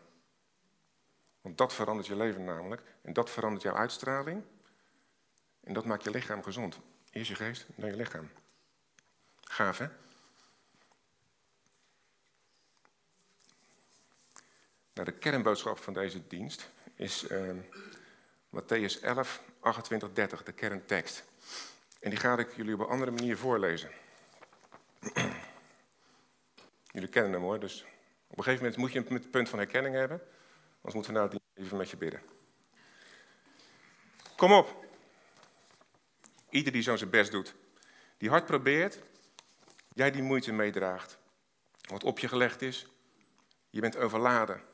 Want 1.40 1.58
dat 1.58 1.72
verandert 1.72 2.06
je 2.06 2.16
leven 2.16 2.44
namelijk. 2.44 2.82
En 3.02 3.12
dat 3.12 3.30
verandert 3.30 3.62
jouw 3.62 3.74
uitstraling. 3.74 4.42
En 5.60 5.72
dat 5.72 5.84
maakt 5.84 6.04
je 6.04 6.10
lichaam 6.10 6.42
gezond. 6.42 6.78
Eerst 7.10 7.28
je 7.28 7.34
geest, 7.34 7.66
dan 7.76 7.90
je 7.90 7.96
lichaam. 7.96 8.30
Gaaf, 9.40 9.78
hè? 9.78 9.86
Nou, 14.94 15.06
de 15.06 15.18
kernboodschap 15.18 15.78
van 15.78 15.92
deze 15.92 16.26
dienst 16.26 16.70
is 16.94 17.30
uh, 17.30 17.50
Matthäus 18.50 19.02
11, 19.02 19.42
28, 19.60 20.12
30, 20.12 20.42
de 20.42 20.52
kerntekst. 20.52 21.24
En 22.00 22.10
die 22.10 22.18
ga 22.18 22.38
ik 22.38 22.56
jullie 22.56 22.74
op 22.74 22.80
een 22.80 22.86
andere 22.86 23.10
manier 23.10 23.36
voorlezen. 23.36 23.90
jullie 26.94 27.08
kennen 27.08 27.32
hem 27.32 27.42
hoor, 27.42 27.60
dus 27.60 27.84
op 28.26 28.38
een 28.38 28.44
gegeven 28.44 28.64
moment 28.64 28.76
moet 28.76 28.92
je 28.92 29.14
het 29.14 29.30
punt 29.30 29.48
van 29.48 29.58
herkenning 29.58 29.94
hebben. 29.94 30.20
Anders 30.74 30.94
moeten 30.94 31.12
we 31.12 31.18
nou 31.18 31.40
even 31.54 31.76
met 31.76 31.90
je 31.90 31.96
bidden. 31.96 32.22
Kom 34.36 34.52
op. 34.52 34.84
Ieder 36.50 36.72
die 36.72 36.82
zo 36.82 36.96
zijn 36.96 37.10
best 37.10 37.30
doet. 37.30 37.54
Die 38.18 38.28
hard 38.28 38.46
probeert, 38.46 38.98
jij 39.94 40.10
die 40.10 40.22
moeite 40.22 40.52
meedraagt. 40.52 41.18
Wat 41.88 42.04
op 42.04 42.18
je 42.18 42.28
gelegd 42.28 42.62
is, 42.62 42.86
je 43.70 43.80
bent 43.80 43.96
overladen. 43.96 44.70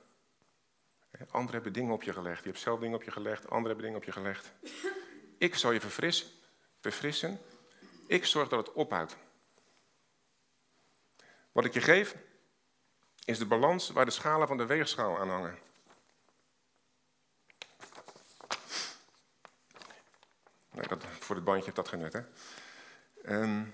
Anderen 1.27 1.55
hebben 1.55 1.73
dingen 1.73 1.93
op 1.93 2.03
je 2.03 2.13
gelegd. 2.13 2.43
Je 2.43 2.49
hebt 2.49 2.61
zelf 2.61 2.81
dingen 2.81 2.97
op 2.97 3.03
je 3.03 3.11
gelegd. 3.11 3.43
Anderen 3.43 3.67
hebben 3.67 3.85
dingen 3.85 3.97
op 3.97 4.05
je 4.05 4.13
gelegd. 4.13 4.53
Ik 5.39 5.55
zal 5.55 5.73
je 5.73 5.81
verfrissen. 5.81 6.29
verfrissen. 6.81 7.41
Ik 8.07 8.25
zorg 8.25 8.49
dat 8.49 8.67
het 8.67 8.75
ophoudt. 8.75 9.17
Wat 11.53 11.65
ik 11.65 11.73
je 11.73 11.81
geef, 11.81 12.17
is 13.25 13.39
de 13.39 13.47
balans 13.47 13.91
waar 13.91 14.05
de 14.05 14.11
schalen 14.11 14.49
van 14.49 14.57
de 14.57 14.67
weegschaal 14.67 15.19
aan 15.19 15.31
hangen. 15.31 15.59
Dat, 20.89 21.05
voor 21.05 21.37
het 21.37 21.45
bandje 21.45 21.65
heeft 21.65 21.77
dat 21.77 21.89
genut, 21.89 22.13
hè? 22.13 22.23
Ehm, 23.23 23.65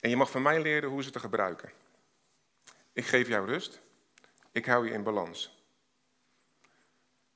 en 0.00 0.10
je 0.10 0.16
mag 0.16 0.30
van 0.30 0.42
mij 0.42 0.62
leren 0.62 0.90
hoe 0.90 1.02
ze 1.02 1.10
te 1.10 1.20
gebruiken. 1.20 1.72
Ik 2.92 3.06
geef 3.06 3.28
jou 3.28 3.46
rust. 3.46 3.80
Ik 4.52 4.66
hou 4.66 4.86
je 4.86 4.92
in 4.92 5.02
balans. 5.02 5.64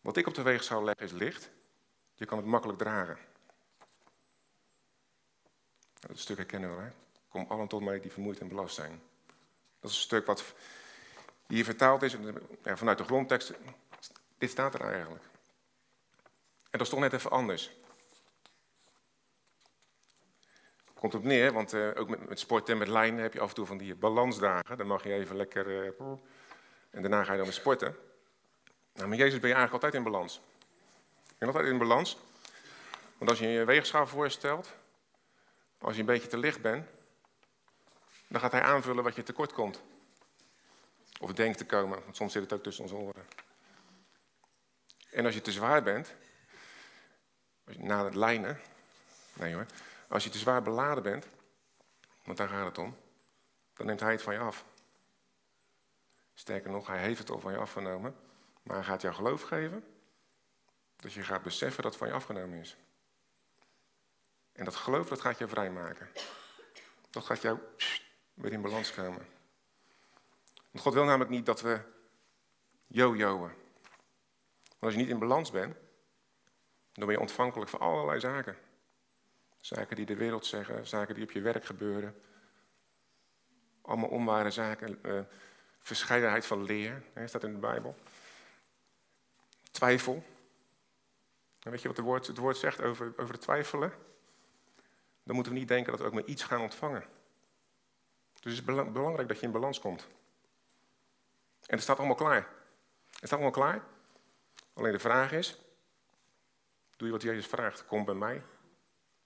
Wat 0.00 0.16
ik 0.16 0.26
op 0.26 0.34
de 0.34 0.42
weegschaal 0.42 0.84
leg 0.84 0.96
is 0.96 1.12
licht. 1.12 1.50
Je 2.14 2.24
kan 2.24 2.38
het 2.38 2.46
makkelijk 2.46 2.78
dragen. 2.78 3.18
Dat 6.00 6.18
stuk 6.18 6.36
herkennen 6.36 6.76
we, 6.76 6.82
hè? 6.82 6.90
Kom 7.28 7.46
allen 7.48 7.68
tot 7.68 7.82
mij 7.82 8.00
die 8.00 8.12
vermoeid 8.12 8.40
en 8.40 8.48
belast 8.48 8.74
zijn. 8.74 9.02
Dat 9.80 9.90
is 9.90 9.96
een 9.96 10.02
stuk 10.02 10.26
wat 10.26 10.54
hier 11.46 11.64
vertaald 11.64 12.02
is 12.02 12.16
ja, 12.62 12.76
vanuit 12.76 12.98
de 12.98 13.04
grondtekst. 13.04 13.52
Dit 14.38 14.50
staat 14.50 14.74
er 14.74 14.80
eigenlijk. 14.80 15.24
En 16.70 16.78
dat 16.78 16.80
is 16.80 16.88
toch 16.88 17.00
net 17.00 17.12
even 17.12 17.30
anders. 17.30 17.70
Komt 20.94 21.14
op 21.14 21.22
neer, 21.22 21.52
want 21.52 21.72
uh, 21.72 21.90
ook 21.94 22.08
met, 22.08 22.28
met 22.28 22.38
sport 22.38 22.68
en 22.68 22.78
met 22.78 22.88
lijnen 22.88 23.22
heb 23.22 23.32
je 23.32 23.40
af 23.40 23.48
en 23.48 23.54
toe 23.54 23.66
van 23.66 23.78
die 23.78 23.94
balansdagen. 23.94 24.76
Dan 24.76 24.86
mag 24.86 25.04
je 25.04 25.12
even 25.12 25.36
lekker. 25.36 25.66
Uh, 26.00 26.12
en 26.94 27.02
daarna 27.02 27.24
ga 27.24 27.30
je 27.30 27.36
dan 27.36 27.46
weer 27.46 27.56
sporten. 27.56 27.96
Nou, 28.92 29.08
met 29.08 29.18
Jezus 29.18 29.40
ben 29.40 29.48
je 29.48 29.54
eigenlijk 29.54 29.84
altijd 29.84 30.04
in 30.04 30.10
balans. 30.10 30.40
Je 31.26 31.34
bent 31.38 31.54
altijd 31.54 31.72
in 31.72 31.78
balans. 31.78 32.18
Want 33.18 33.30
als 33.30 33.38
je 33.38 33.46
je 33.48 33.64
weegschaal 33.64 34.06
voorstelt, 34.06 34.72
als 35.78 35.94
je 35.94 36.00
een 36.00 36.06
beetje 36.06 36.28
te 36.28 36.38
licht 36.38 36.60
bent, 36.60 36.88
dan 38.28 38.40
gaat 38.40 38.52
hij 38.52 38.62
aanvullen 38.62 39.04
wat 39.04 39.14
je 39.14 39.22
tekort 39.22 39.52
komt. 39.52 39.82
Of 41.20 41.32
denkt 41.32 41.58
te 41.58 41.66
komen, 41.66 42.02
want 42.02 42.16
soms 42.16 42.32
zit 42.32 42.42
het 42.42 42.52
ook 42.52 42.62
tussen 42.62 42.82
onze 42.84 42.94
oren. 42.94 43.26
En 45.10 45.24
als 45.24 45.34
je 45.34 45.40
te 45.40 45.52
zwaar 45.52 45.82
bent, 45.82 46.14
na 47.64 48.04
het 48.04 48.14
lijnen, 48.14 48.60
nee 49.32 49.54
hoor, 49.54 49.66
als 50.08 50.24
je 50.24 50.30
te 50.30 50.38
zwaar 50.38 50.62
beladen 50.62 51.02
bent, 51.02 51.26
want 52.24 52.38
daar 52.38 52.48
gaat 52.48 52.66
het 52.66 52.78
om, 52.78 52.96
dan 53.74 53.86
neemt 53.86 54.00
hij 54.00 54.12
het 54.12 54.22
van 54.22 54.34
je 54.34 54.40
af. 54.40 54.64
Sterker 56.34 56.70
nog, 56.70 56.86
hij 56.86 56.98
heeft 56.98 57.18
het 57.18 57.30
al 57.30 57.40
van 57.40 57.52
je 57.52 57.58
afgenomen, 57.58 58.16
maar 58.62 58.76
hij 58.76 58.84
gaat 58.84 59.02
jou 59.02 59.14
geloof 59.14 59.42
geven, 59.42 59.84
dat 60.96 61.12
je 61.12 61.22
gaat 61.22 61.42
beseffen 61.42 61.82
dat 61.82 61.90
het 61.90 62.00
van 62.00 62.08
je 62.08 62.14
afgenomen 62.14 62.58
is. 62.58 62.76
En 64.52 64.64
dat 64.64 64.74
geloof, 64.74 65.08
dat 65.08 65.20
gaat 65.20 65.38
je 65.38 65.48
vrijmaken. 65.48 66.08
Dat 67.10 67.24
gaat 67.24 67.42
jou 67.42 67.58
weer 68.34 68.52
in 68.52 68.62
balans 68.62 68.92
komen. 68.92 69.26
Want 70.70 70.84
God 70.84 70.94
wil 70.94 71.04
namelijk 71.04 71.30
niet 71.30 71.46
dat 71.46 71.60
we 71.60 71.80
yo-yoen. 72.86 73.38
Want 73.38 73.52
als 74.78 74.92
je 74.92 74.98
niet 74.98 75.08
in 75.08 75.18
balans 75.18 75.50
bent, 75.50 75.76
dan 76.92 77.06
ben 77.06 77.14
je 77.14 77.20
ontvankelijk 77.20 77.70
voor 77.70 77.80
allerlei 77.80 78.20
zaken. 78.20 78.56
Zaken 79.60 79.96
die 79.96 80.06
de 80.06 80.16
wereld 80.16 80.46
zeggen, 80.46 80.86
zaken 80.86 81.14
die 81.14 81.24
op 81.24 81.30
je 81.30 81.40
werk 81.40 81.64
gebeuren. 81.64 82.22
Allemaal 83.82 84.08
onware 84.08 84.50
zaken. 84.50 84.98
Verscheidenheid 85.84 86.46
van 86.46 86.62
leer, 86.62 87.02
hè, 87.12 87.26
staat 87.26 87.44
in 87.44 87.52
de 87.52 87.58
Bijbel. 87.58 87.96
Twijfel. 89.70 90.24
En 91.62 91.70
weet 91.70 91.82
je 91.82 91.88
wat 91.88 91.96
het 91.96 92.06
woord, 92.06 92.26
het 92.26 92.36
woord 92.36 92.56
zegt 92.56 92.82
over, 92.82 93.12
over 93.16 93.38
twijfelen? 93.38 93.92
Dan 95.22 95.34
moeten 95.34 95.52
we 95.52 95.58
niet 95.58 95.68
denken 95.68 95.92
dat 95.92 96.00
we 96.00 96.06
ook 96.06 96.12
maar 96.12 96.24
iets 96.24 96.42
gaan 96.42 96.60
ontvangen. 96.60 97.04
Dus 98.40 98.56
het 98.56 98.68
is 98.68 98.92
belangrijk 98.92 99.28
dat 99.28 99.40
je 99.40 99.46
in 99.46 99.52
balans 99.52 99.80
komt. 99.80 100.06
En 101.60 101.74
het 101.74 101.82
staat 101.82 101.98
allemaal 101.98 102.16
klaar. 102.16 102.48
Het 103.06 103.16
staat 103.16 103.32
allemaal 103.32 103.50
klaar. 103.50 103.82
Alleen 104.72 104.92
de 104.92 104.98
vraag 104.98 105.32
is, 105.32 105.58
doe 106.96 107.06
je 107.06 107.12
wat 107.12 107.22
Jezus 107.22 107.46
vraagt? 107.46 107.86
Kom 107.86 108.04
bij 108.04 108.14
mij 108.14 108.42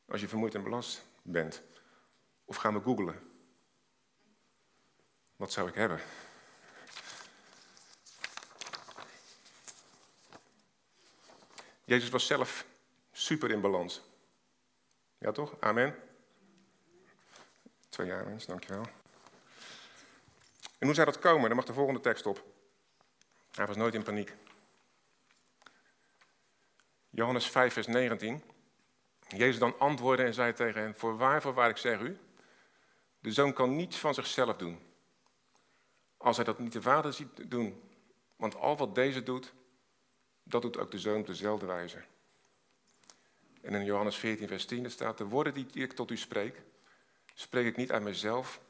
als 0.06 0.20
je 0.20 0.28
vermoeid 0.28 0.54
en 0.54 0.62
belast 0.62 1.06
bent. 1.22 1.62
Of 2.44 2.56
gaan 2.56 2.74
we 2.74 2.80
googlen? 2.80 3.32
Wat 5.36 5.52
zou 5.52 5.68
ik 5.68 5.74
hebben? 5.74 6.00
Jezus 11.88 12.08
was 12.08 12.26
zelf 12.26 12.66
super 13.12 13.50
in 13.50 13.60
balans. 13.60 14.02
Ja 15.18 15.32
toch? 15.32 15.56
Amen. 15.60 15.94
Twee 17.88 18.06
jaar 18.06 18.26
mens, 18.26 18.46
dankjewel. 18.46 18.86
En 20.78 20.86
hoe 20.86 20.94
zou 20.94 21.06
dat 21.06 21.18
komen? 21.18 21.46
Dan 21.46 21.56
mag 21.56 21.64
de 21.64 21.72
volgende 21.72 22.00
tekst 22.00 22.26
op. 22.26 22.44
Hij 23.50 23.66
was 23.66 23.76
nooit 23.76 23.94
in 23.94 24.02
paniek. 24.02 24.34
Johannes 27.10 27.50
5, 27.50 27.72
vers 27.72 27.86
19. 27.86 28.42
Jezus 29.28 29.58
dan 29.58 29.78
antwoordde 29.78 30.24
en 30.24 30.34
zei 30.34 30.52
tegen 30.52 30.82
hen: 30.82 30.94
Voorwaar, 30.94 31.42
voorwaar, 31.42 31.70
ik 31.70 31.76
zeg 31.76 32.00
u, 32.00 32.18
de 33.18 33.32
zoon 33.32 33.52
kan 33.52 33.76
niets 33.76 33.96
van 33.96 34.14
zichzelf 34.14 34.56
doen. 34.56 34.78
Als 36.16 36.36
hij 36.36 36.44
dat 36.44 36.58
niet 36.58 36.72
de 36.72 36.82
vader 36.82 37.12
ziet 37.12 37.50
doen. 37.50 37.82
Want 38.36 38.54
al 38.54 38.76
wat 38.76 38.94
deze 38.94 39.22
doet, 39.22 39.52
dat 40.48 40.62
doet 40.62 40.78
ook 40.78 40.90
de 40.90 40.98
zoon 40.98 41.20
op 41.20 41.26
dezelfde 41.26 41.66
wijze. 41.66 42.04
En 43.60 43.74
in 43.74 43.84
Johannes 43.84 44.16
14, 44.16 44.48
vers 44.48 44.64
10 44.66 44.90
staat: 44.90 45.18
De 45.18 45.24
woorden 45.24 45.54
die 45.54 45.66
ik 45.72 45.92
tot 45.92 46.10
u 46.10 46.16
spreek, 46.16 46.62
spreek 47.34 47.66
ik 47.66 47.76
niet 47.76 47.92
uit 47.92 48.02
mezelf, 48.02 48.60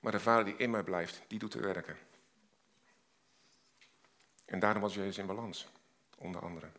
maar 0.00 0.12
de 0.12 0.20
Vader 0.20 0.44
die 0.44 0.56
in 0.56 0.70
mij 0.70 0.82
blijft, 0.82 1.22
die 1.28 1.38
doet 1.38 1.52
de 1.52 1.60
werken. 1.60 1.96
En 4.44 4.58
daarom 4.58 4.82
was 4.82 4.94
Jezus 4.94 5.18
in 5.18 5.26
balans, 5.26 5.68
onder 6.18 6.42
andere. 6.42 6.70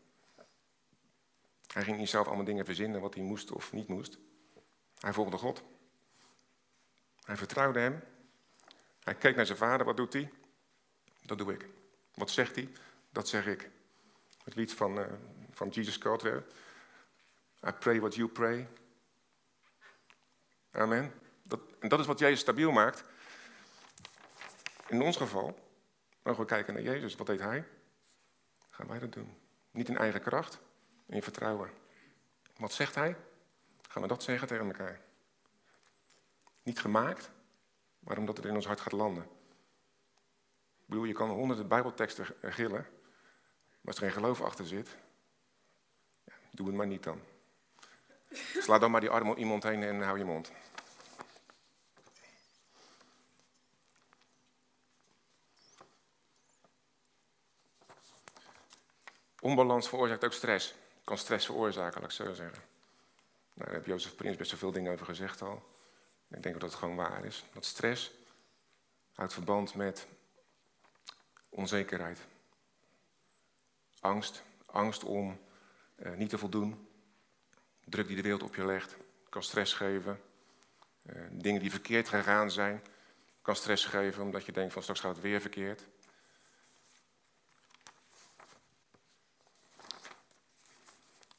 Hij 1.67 1.83
ging 1.83 1.97
niet 1.97 2.09
zelf 2.09 2.27
allemaal 2.27 2.45
dingen 2.45 2.65
verzinnen 2.65 3.01
wat 3.01 3.13
hij 3.13 3.23
moest 3.23 3.51
of 3.51 3.73
niet 3.73 3.87
moest. 3.87 4.17
Hij 4.99 5.13
volgde 5.13 5.37
God. 5.37 5.63
Hij 7.23 7.37
vertrouwde 7.37 7.79
hem. 7.79 8.03
Hij 9.03 9.15
keek 9.15 9.35
naar 9.35 9.45
zijn 9.45 9.57
vader, 9.57 9.85
wat 9.85 9.97
doet 9.97 10.13
hij? 10.13 10.31
Dat 11.21 11.37
doe 11.37 11.53
ik. 11.53 11.67
Wat 12.13 12.31
zegt 12.31 12.55
hij? 12.55 12.69
Dat 13.09 13.27
zeg 13.27 13.45
ik. 13.45 13.69
Het 14.43 14.55
lied 14.55 14.73
van, 14.73 14.99
uh, 14.99 15.05
van 15.51 15.69
Jesus 15.69 15.97
Caldwell. 15.97 16.43
I 17.67 17.71
pray 17.71 17.99
what 17.99 18.15
you 18.15 18.27
pray. 18.27 18.67
Amen. 20.71 21.13
Dat, 21.43 21.59
en 21.79 21.89
dat 21.89 21.99
is 21.99 22.05
wat 22.05 22.19
Jezus 22.19 22.39
stabiel 22.39 22.71
maakt. 22.71 23.03
In 24.87 25.01
ons 25.01 25.17
geval 25.17 25.59
mogen 26.23 26.41
we 26.41 26.47
kijken 26.47 26.73
naar 26.73 26.83
Jezus. 26.83 27.15
Wat 27.15 27.27
deed 27.27 27.39
hij? 27.39 27.67
Gaan 28.69 28.87
wij 28.87 28.99
dat 28.99 29.13
doen? 29.13 29.37
Niet 29.71 29.89
in 29.89 29.97
eigen 29.97 30.21
kracht, 30.21 30.59
in 31.05 31.23
vertrouwen. 31.23 31.69
Wat 32.57 32.73
zegt 32.73 32.95
hij? 32.95 33.15
Gaan 33.89 34.01
we 34.01 34.07
dat 34.07 34.23
zeggen 34.23 34.47
tegen 34.47 34.65
elkaar? 34.65 35.01
Niet 36.63 36.79
gemaakt, 36.79 37.31
maar 37.99 38.17
omdat 38.17 38.37
het 38.37 38.45
in 38.45 38.55
ons 38.55 38.65
hart 38.65 38.81
gaat 38.81 38.91
landen. 38.91 39.23
Ik 40.79 40.89
bedoel, 40.89 41.03
je 41.03 41.13
kan 41.13 41.29
honderden 41.29 41.67
bijbelteksten 41.67 42.25
gillen, 42.41 42.87
maar 43.83 43.93
als 43.93 43.95
er 43.95 44.01
geen 44.03 44.21
geloof 44.21 44.41
achter 44.41 44.67
zit, 44.67 44.95
doe 46.51 46.67
het 46.67 46.75
maar 46.75 46.87
niet 46.87 47.03
dan. 47.03 47.21
Sla 48.59 48.79
dan 48.79 48.91
maar 48.91 49.01
die 49.01 49.09
arm 49.09 49.29
om 49.29 49.35
iemand 49.35 49.63
heen 49.63 49.83
en 49.83 50.01
hou 50.01 50.17
je 50.17 50.23
mond. 50.23 50.51
Onbalans 59.39 59.89
veroorzaakt 59.89 60.23
ook 60.23 60.33
stress. 60.33 60.73
Kan 61.03 61.17
stress 61.17 61.45
veroorzaken, 61.45 62.01
laat 62.01 62.09
ik 62.09 62.15
zo 62.15 62.33
zeggen. 62.33 62.61
Nou, 63.53 63.65
daar 63.65 63.73
heeft 63.73 63.85
Jozef 63.85 64.15
Prins 64.15 64.37
best 64.37 64.49
zoveel 64.49 64.71
dingen 64.71 64.93
over 64.93 65.05
gezegd 65.05 65.41
al. 65.41 65.63
Ik 66.27 66.43
denk 66.43 66.59
dat 66.59 66.69
het 66.69 66.79
gewoon 66.79 66.95
waar 66.95 67.25
is. 67.25 67.43
Dat 67.53 67.65
stress 67.65 68.11
houdt 69.13 69.33
verband 69.33 69.75
met 69.75 70.07
onzekerheid. 71.49 72.19
Angst. 74.03 74.43
Angst 74.65 75.03
om 75.03 75.39
eh, 75.95 76.13
niet 76.13 76.29
te 76.29 76.37
voldoen. 76.37 76.87
Druk 77.85 78.07
die 78.07 78.15
de 78.15 78.21
wereld 78.21 78.43
op 78.43 78.55
je 78.55 78.65
legt. 78.65 78.97
Kan 79.29 79.43
stress 79.43 79.73
geven. 79.73 80.21
Uh, 81.03 81.21
dingen 81.31 81.61
die 81.61 81.71
verkeerd 81.71 82.09
gegaan 82.09 82.51
zijn. 82.51 82.81
Kan 83.41 83.55
stress 83.55 83.85
geven 83.85 84.23
omdat 84.23 84.45
je 84.45 84.51
denkt 84.51 84.73
van 84.73 84.81
straks 84.81 84.99
gaat 84.99 85.13
het 85.15 85.23
weer 85.23 85.41
verkeerd. 85.41 85.87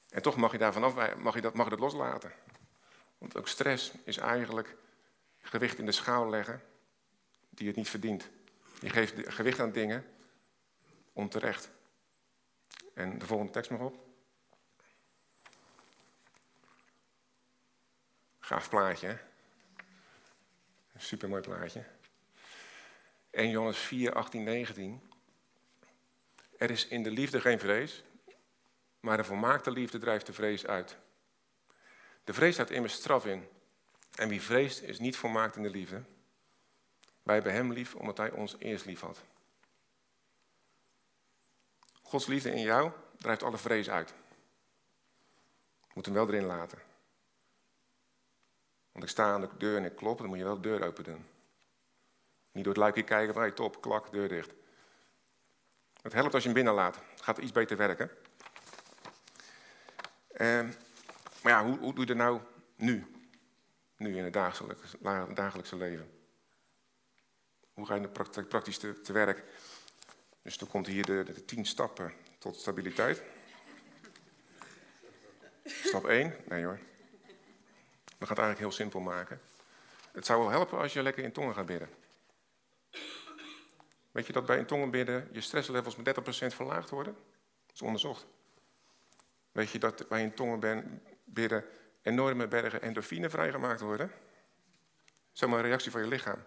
En 0.08 0.22
toch 0.22 0.36
mag 0.36 0.52
je 0.52 0.58
daarvan 0.58 0.84
af, 0.84 1.16
mag 1.16 1.34
je 1.34 1.40
dat, 1.40 1.54
mag 1.54 1.64
je 1.64 1.70
dat 1.70 1.80
loslaten. 1.80 2.32
Want 3.18 3.36
ook 3.36 3.48
stress 3.48 3.92
is 4.04 4.16
eigenlijk 4.16 4.76
gewicht 5.40 5.78
in 5.78 5.86
de 5.86 5.92
schaal 5.92 6.28
leggen 6.28 6.62
die 7.50 7.66
het 7.66 7.76
niet 7.76 7.88
verdient. 7.88 8.28
Je 8.80 8.90
geeft 8.90 9.32
gewicht 9.32 9.60
aan 9.60 9.72
dingen 9.72 10.04
onterecht. 11.12 11.70
En 12.94 13.18
de 13.18 13.26
volgende 13.26 13.52
tekst 13.52 13.70
nog 13.70 13.80
op. 13.80 14.06
Gaaf 18.38 18.68
plaatje, 18.68 19.06
hè? 19.06 19.16
Een 20.92 21.00
supermooi 21.00 21.42
plaatje. 21.42 21.84
1 23.30 23.50
Johannes 23.50 23.78
4, 23.78 24.12
18, 24.12 24.44
19. 24.44 25.02
Er 26.58 26.70
is 26.70 26.86
in 26.86 27.02
de 27.02 27.10
liefde 27.10 27.40
geen 27.40 27.58
vrees, 27.58 28.04
maar 29.00 29.16
de 29.16 29.24
volmaakte 29.24 29.70
liefde 29.70 29.98
drijft 29.98 30.26
de 30.26 30.32
vrees 30.32 30.66
uit. 30.66 30.96
De 32.24 32.34
vrees 32.34 32.56
houdt 32.56 32.70
immers 32.70 32.94
straf 32.94 33.26
in. 33.26 33.48
En 34.14 34.28
wie 34.28 34.42
vreest 34.42 34.82
is 34.82 34.98
niet 34.98 35.16
volmaakt 35.16 35.56
in 35.56 35.62
de 35.62 35.70
liefde. 35.70 36.02
Wij 37.22 37.34
hebben 37.34 37.52
hem 37.52 37.72
lief 37.72 37.94
omdat 37.94 38.16
hij 38.16 38.30
ons 38.30 38.56
eerst 38.58 38.84
lief 38.84 39.00
had. 39.00 39.22
Gods 42.14 42.26
liefde 42.26 42.50
in 42.50 42.62
jou 42.62 42.90
drijft 43.18 43.42
alle 43.42 43.58
vrees 43.58 43.90
uit. 43.90 44.14
Je 45.80 45.90
moet 45.94 46.04
hem 46.04 46.14
wel 46.14 46.28
erin 46.28 46.44
laten. 46.44 46.78
Want 48.92 49.04
ik 49.04 49.10
sta 49.10 49.32
aan 49.32 49.40
de 49.40 49.48
deur 49.58 49.76
en 49.76 49.84
ik 49.84 49.96
klop, 49.96 50.18
dan 50.18 50.26
moet 50.26 50.38
je 50.38 50.44
wel 50.44 50.54
de 50.54 50.68
deur 50.68 50.86
open 50.86 51.04
doen. 51.04 51.26
Niet 52.52 52.64
door 52.64 52.72
het 52.72 52.82
luikje 52.82 53.02
kijken 53.02 53.34
van, 53.34 53.42
hey, 53.42 53.52
top, 53.52 53.80
klak, 53.80 54.12
deur 54.12 54.28
dicht. 54.28 54.52
Het 56.02 56.12
helpt 56.12 56.34
als 56.34 56.42
je 56.42 56.48
hem 56.48 56.56
binnen 56.56 56.74
laat. 56.74 56.96
Het 57.10 57.22
gaat 57.22 57.38
iets 57.38 57.52
beter 57.52 57.76
werken. 57.76 58.10
Uh, 60.36 60.68
maar 61.42 61.52
ja, 61.52 61.64
hoe, 61.64 61.78
hoe 61.78 61.94
doe 61.94 62.00
je 62.00 62.06
dat 62.06 62.16
nou 62.16 62.40
nu? 62.76 63.06
Nu 63.96 64.16
in 64.16 64.24
het 64.24 64.32
dagelijkse, 65.34 65.76
leven. 65.76 66.10
Hoe 67.72 67.86
ga 67.86 67.94
je 67.94 68.08
praktisch 68.48 68.78
te 68.78 69.12
werk? 69.12 69.44
Dus 70.44 70.58
dan 70.58 70.68
komt 70.68 70.86
hier 70.86 71.04
de, 71.04 71.22
de 71.22 71.44
tien 71.44 71.66
stappen 71.66 72.12
tot 72.38 72.56
stabiliteit. 72.56 73.22
Stap 75.64 76.06
1? 76.06 76.34
Nee 76.48 76.64
hoor. 76.64 76.78
We 78.04 78.26
gaan 78.26 78.36
het 78.36 78.38
eigenlijk 78.38 78.58
heel 78.58 78.72
simpel 78.72 79.00
maken. 79.00 79.40
Het 80.12 80.26
zou 80.26 80.40
wel 80.40 80.50
helpen 80.50 80.78
als 80.78 80.92
je 80.92 81.02
lekker 81.02 81.24
in 81.24 81.32
tongen 81.32 81.54
gaat 81.54 81.66
bidden. 81.66 81.88
Weet 84.10 84.26
je 84.26 84.32
dat 84.32 84.46
bij 84.46 84.58
in 84.58 84.66
tongen 84.66 84.90
bidden 84.90 85.28
je 85.32 85.40
stresslevels 85.40 85.96
met 85.96 86.16
30% 86.52 86.54
verlaagd 86.54 86.90
worden? 86.90 87.14
Dat 87.66 87.74
is 87.74 87.82
onderzocht. 87.82 88.26
Weet 89.52 89.70
je 89.70 89.78
dat 89.78 90.08
bij 90.08 90.22
in 90.22 90.34
tongen 90.34 91.02
bidden 91.24 91.64
enorme 92.02 92.48
bergen 92.48 92.82
endorfine 92.82 93.30
vrijgemaakt 93.30 93.80
worden? 93.80 94.12
Zomaar 95.32 95.58
een 95.58 95.64
reactie 95.64 95.90
van 95.90 96.00
je 96.00 96.08
lichaam, 96.08 96.42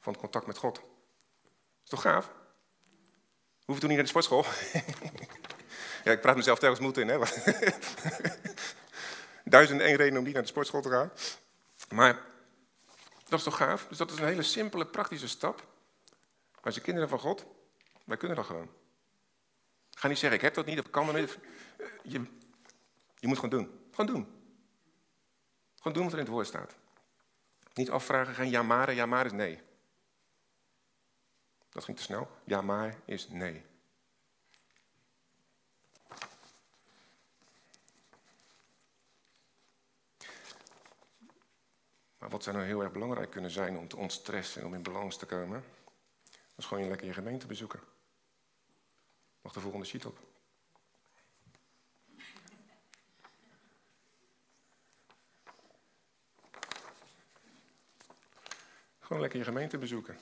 van 0.00 0.12
het 0.12 0.22
contact 0.22 0.46
met 0.46 0.56
God. 0.56 0.82
Is 1.84 1.90
toch 1.90 2.02
gaaf? 2.02 2.39
Hoef 3.70 3.78
je 3.78 3.86
toen 3.86 3.96
niet 3.96 4.04
naar 4.04 4.12
de 4.12 4.26
sportschool? 4.26 4.44
ja, 6.04 6.12
ik 6.12 6.20
praat 6.20 6.36
mezelf 6.36 6.58
telkens 6.58 6.80
moed 6.80 6.96
in, 6.96 7.08
hè? 7.08 7.18
Duizend 9.44 9.80
en 9.80 9.86
één 9.86 9.96
reden 9.96 10.18
om 10.18 10.24
niet 10.24 10.32
naar 10.32 10.42
de 10.42 10.48
sportschool 10.48 10.80
te 10.80 10.88
gaan. 10.88 11.10
Maar 11.88 12.22
dat 13.28 13.38
is 13.38 13.44
toch 13.44 13.56
gaaf? 13.56 13.86
Dus 13.88 13.98
dat 13.98 14.10
is 14.10 14.18
een 14.18 14.26
hele 14.26 14.42
simpele, 14.42 14.86
praktische 14.86 15.28
stap. 15.28 15.66
Maar 16.62 16.72
je 16.72 16.80
kinderen 16.80 17.08
van 17.08 17.18
God, 17.18 17.46
wij 18.04 18.16
kunnen 18.16 18.36
dat 18.36 18.46
gewoon. 18.46 18.70
Ga 19.90 20.08
niet 20.08 20.18
zeggen, 20.18 20.38
ik 20.38 20.44
heb 20.44 20.54
dat 20.54 20.66
niet, 20.66 20.76
dat 20.76 20.90
kan 20.90 21.06
dat 21.06 21.14
niet. 21.14 21.38
Je, 22.02 22.24
je 23.18 23.26
moet 23.26 23.38
gewoon 23.38 23.50
doen. 23.50 23.80
Gewoon 23.90 24.14
doen. 24.14 24.28
Gewoon 25.76 25.92
doen 25.92 26.02
wat 26.02 26.12
er 26.12 26.18
in 26.18 26.24
het 26.24 26.34
woord 26.34 26.46
staat. 26.46 26.74
Niet 27.74 27.90
afvragen, 27.90 28.66
maar, 28.66 28.94
ja 28.94 29.06
maar 29.06 29.26
is 29.26 29.32
nee. 29.32 29.60
Dat 31.70 31.84
ging 31.84 31.96
te 31.96 32.02
snel. 32.02 32.28
Ja 32.44 32.60
maar 32.60 33.00
is 33.04 33.28
nee. 33.28 33.64
Maar 42.18 42.30
wat 42.30 42.42
zou 42.42 42.56
nou 42.56 42.68
heel 42.68 42.82
erg 42.82 42.92
belangrijk 42.92 43.30
kunnen 43.30 43.50
zijn 43.50 43.78
om 43.78 43.88
te 43.88 43.96
ontstressen 43.96 44.60
en 44.60 44.66
om 44.66 44.74
in 44.74 44.82
balans 44.82 45.16
te 45.16 45.26
komen? 45.26 45.64
Dat 46.30 46.56
is 46.56 46.64
gewoon 46.64 46.82
je 46.82 46.88
lekker 46.88 47.06
je 47.06 47.12
gemeente 47.12 47.46
bezoeken. 47.46 47.80
Mag 49.40 49.52
de 49.52 49.60
volgende 49.60 49.86
sheet 49.86 50.06
op. 50.06 50.18
Gewoon 58.98 59.20
lekker 59.20 59.38
je 59.38 59.44
gemeente 59.44 59.78
bezoeken. 59.78 60.18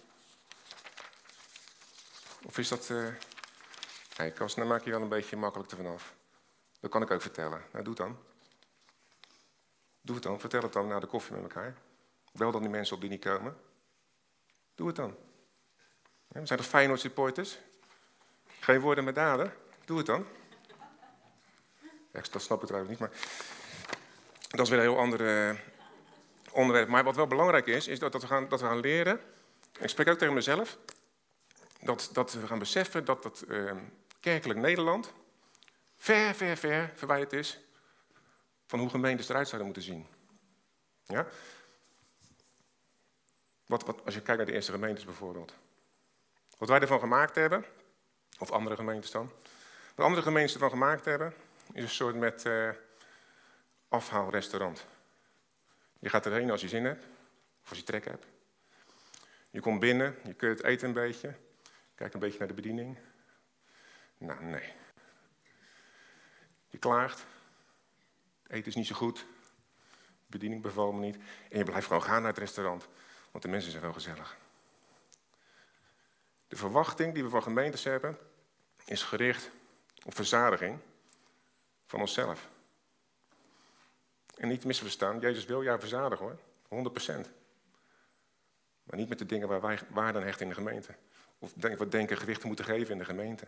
Of 2.48 2.58
is 2.58 2.68
dat... 2.68 2.88
Uh... 2.88 3.08
Nee, 4.16 4.30
Kast, 4.30 4.56
dan 4.56 4.66
maak 4.66 4.84
je 4.84 4.90
wel 4.90 5.02
een 5.02 5.08
beetje 5.08 5.36
makkelijk 5.36 5.70
ervan 5.70 5.86
af. 5.86 6.14
Dat 6.80 6.90
kan 6.90 7.02
ik 7.02 7.10
ook 7.10 7.22
vertellen. 7.22 7.62
Nou, 7.72 7.84
doe 7.84 7.94
het 7.94 7.96
dan. 7.96 8.18
Doe 10.00 10.14
het 10.14 10.24
dan. 10.24 10.40
Vertel 10.40 10.62
het 10.62 10.72
dan 10.72 10.88
na 10.88 11.00
de 11.00 11.06
koffie 11.06 11.34
met 11.34 11.42
elkaar. 11.42 11.76
Bel 12.32 12.50
dan 12.50 12.60
die 12.60 12.70
mensen 12.70 12.94
op 12.94 13.00
die 13.00 13.10
niet 13.10 13.24
komen. 13.24 13.56
Doe 14.74 14.86
het 14.86 14.96
dan. 14.96 15.16
We 16.28 16.46
zijn 16.46 16.58
toch 16.58 16.68
Feyenoord 16.68 17.00
supporters? 17.00 17.58
Geen 18.60 18.80
woorden 18.80 19.04
met 19.04 19.14
daden. 19.14 19.54
Doe 19.84 19.96
het 19.96 20.06
dan. 20.06 20.26
Dat 22.10 22.42
snap 22.42 22.60
ik 22.60 22.66
trouwens 22.66 22.90
niet, 22.90 23.00
maar... 23.00 23.18
Dat 24.48 24.60
is 24.60 24.68
weer 24.68 24.78
een 24.78 24.84
heel 24.84 24.98
ander 24.98 25.50
uh, 25.50 25.58
onderwerp. 26.50 26.88
Maar 26.88 27.04
wat 27.04 27.16
wel 27.16 27.26
belangrijk 27.26 27.66
is, 27.66 27.86
is 27.86 27.98
dat, 27.98 28.12
we, 28.12 28.26
gaan, 28.26 28.48
dat 28.48 28.60
we 28.60 28.66
gaan 28.66 28.80
leren... 28.80 29.20
Ik 29.78 29.88
spreek 29.88 30.08
ook 30.08 30.18
tegen 30.18 30.34
mezelf. 30.34 30.78
Dat, 31.80 32.10
dat 32.12 32.32
we 32.32 32.46
gaan 32.46 32.58
beseffen 32.58 33.04
dat 33.04 33.22
dat 33.22 33.44
uh, 33.48 33.72
kerkelijk 34.20 34.60
Nederland... 34.60 35.12
ver, 35.96 36.34
ver, 36.34 36.56
ver 36.56 36.92
verwijderd 36.94 37.32
is... 37.32 37.58
van 38.66 38.78
hoe 38.78 38.90
gemeentes 38.90 39.28
eruit 39.28 39.48
zouden 39.48 39.66
moeten 39.66 39.86
zien. 39.92 40.06
Ja? 41.06 41.26
Wat, 43.66 43.84
wat, 43.84 44.04
als 44.04 44.14
je 44.14 44.20
kijkt 44.20 44.36
naar 44.36 44.46
de 44.46 44.52
eerste 44.52 44.72
gemeentes 44.72 45.04
bijvoorbeeld. 45.04 45.54
Wat 46.58 46.68
wij 46.68 46.80
ervan 46.80 47.00
gemaakt 47.00 47.34
hebben, 47.34 47.64
of 48.38 48.50
andere 48.50 48.76
gemeentes 48.76 49.10
dan. 49.10 49.32
Wat 49.94 50.06
andere 50.06 50.22
gemeentes 50.22 50.54
ervan 50.54 50.70
gemaakt 50.70 51.04
hebben, 51.04 51.34
is 51.72 51.82
een 51.82 51.88
soort 51.88 52.14
met 52.14 52.44
uh, 52.44 52.70
afhaalrestaurant. 53.88 54.86
Je 55.98 56.08
gaat 56.08 56.26
erheen 56.26 56.50
als 56.50 56.60
je 56.60 56.68
zin 56.68 56.84
hebt, 56.84 57.04
of 57.62 57.68
als 57.68 57.78
je 57.78 57.84
trek 57.84 58.04
hebt. 58.04 58.26
Je 59.50 59.60
komt 59.60 59.80
binnen, 59.80 60.16
je 60.24 60.34
keurt 60.34 60.62
eten 60.62 60.88
een 60.88 60.94
beetje, 60.94 61.34
kijkt 61.98 62.14
een 62.14 62.20
beetje 62.20 62.38
naar 62.38 62.48
de 62.48 62.54
bediening. 62.54 62.98
Nou, 64.18 64.44
nee. 64.44 64.72
Je 66.68 66.78
klaagt, 66.78 67.26
eten 68.46 68.66
is 68.66 68.74
niet 68.74 68.86
zo 68.86 68.94
goed, 68.94 69.26
bediening 70.26 70.62
bevalt 70.62 70.94
me 70.94 71.00
niet. 71.00 71.16
En 71.50 71.58
je 71.58 71.64
blijft 71.64 71.86
gewoon 71.86 72.02
gaan 72.02 72.22
naar 72.22 72.30
het 72.30 72.40
restaurant. 72.40 72.88
Want 73.30 73.44
de 73.44 73.50
mensen 73.50 73.70
zijn 73.70 73.82
wel 73.82 73.92
gezellig. 73.92 74.36
De 76.48 76.56
verwachting 76.56 77.14
die 77.14 77.22
we 77.22 77.28
van 77.28 77.42
gemeentes 77.42 77.84
hebben, 77.84 78.18
is 78.84 79.02
gericht 79.02 79.50
op 80.04 80.14
verzadiging 80.14 80.78
van 81.86 82.00
onszelf. 82.00 82.48
En 84.36 84.48
niet 84.48 84.64
misverstaan, 84.64 85.20
Jezus 85.20 85.44
wil 85.44 85.62
jou 85.62 85.80
verzadigen 85.80 86.24
hoor, 86.24 86.38
100%. 87.26 87.28
Maar 88.82 88.96
niet 88.96 89.08
met 89.08 89.18
de 89.18 89.26
dingen 89.26 89.48
waar 89.48 89.60
wij 89.60 89.78
waarde 89.88 90.20
hechten 90.20 90.42
in 90.42 90.48
de 90.48 90.54
gemeente. 90.54 90.94
Of 91.38 91.52
wat 91.76 91.90
denken 91.90 92.16
gewicht 92.16 92.44
moeten 92.44 92.64
geven 92.64 92.92
in 92.92 92.98
de 92.98 93.04
gemeente. 93.04 93.46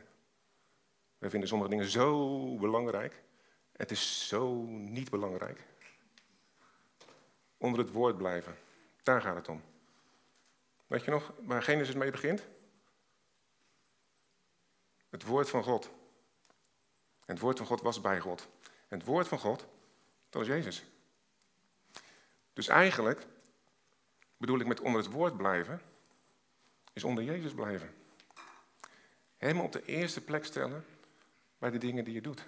Wij 1.18 1.30
vinden 1.30 1.48
sommige 1.48 1.70
dingen 1.70 1.88
zo 1.90 2.56
belangrijk. 2.56 3.22
Het 3.72 3.90
is 3.90 4.28
zo 4.28 4.62
niet 4.66 5.10
belangrijk. 5.10 5.64
Onder 7.56 7.80
het 7.80 7.90
woord 7.92 8.16
blijven. 8.16 8.56
Daar 9.02 9.20
gaat 9.20 9.36
het 9.36 9.48
om. 9.48 9.62
Weet 10.86 11.04
je 11.04 11.10
nog 11.10 11.32
waar 11.44 11.62
Genesis 11.62 11.94
mee 11.94 12.10
begint? 12.10 12.46
Het 15.08 15.24
woord 15.24 15.50
van 15.50 15.62
God. 15.62 15.90
En 17.24 17.34
het 17.34 17.40
woord 17.40 17.58
van 17.58 17.66
God 17.66 17.80
was 17.80 18.00
bij 18.00 18.20
God. 18.20 18.48
En 18.88 18.98
het 18.98 19.06
woord 19.06 19.28
van 19.28 19.38
God, 19.38 19.58
dat 20.28 20.40
was 20.40 20.46
Jezus. 20.46 20.84
Dus 22.52 22.68
eigenlijk 22.68 23.26
bedoel 24.36 24.60
ik 24.60 24.66
met 24.66 24.80
onder 24.80 25.02
het 25.02 25.12
woord 25.12 25.36
blijven, 25.36 25.80
is 26.92 27.04
onder 27.04 27.24
Jezus 27.24 27.54
blijven. 27.54 27.94
Hem 29.36 29.60
op 29.60 29.72
de 29.72 29.84
eerste 29.84 30.20
plek 30.20 30.44
stellen 30.44 30.84
bij 31.58 31.70
de 31.70 31.78
dingen 31.78 32.04
die 32.04 32.14
je 32.14 32.20
doet. 32.20 32.44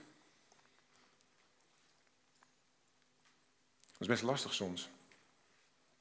Dat 3.91 4.01
is 4.01 4.07
best 4.07 4.23
lastig 4.23 4.55
soms. 4.55 4.91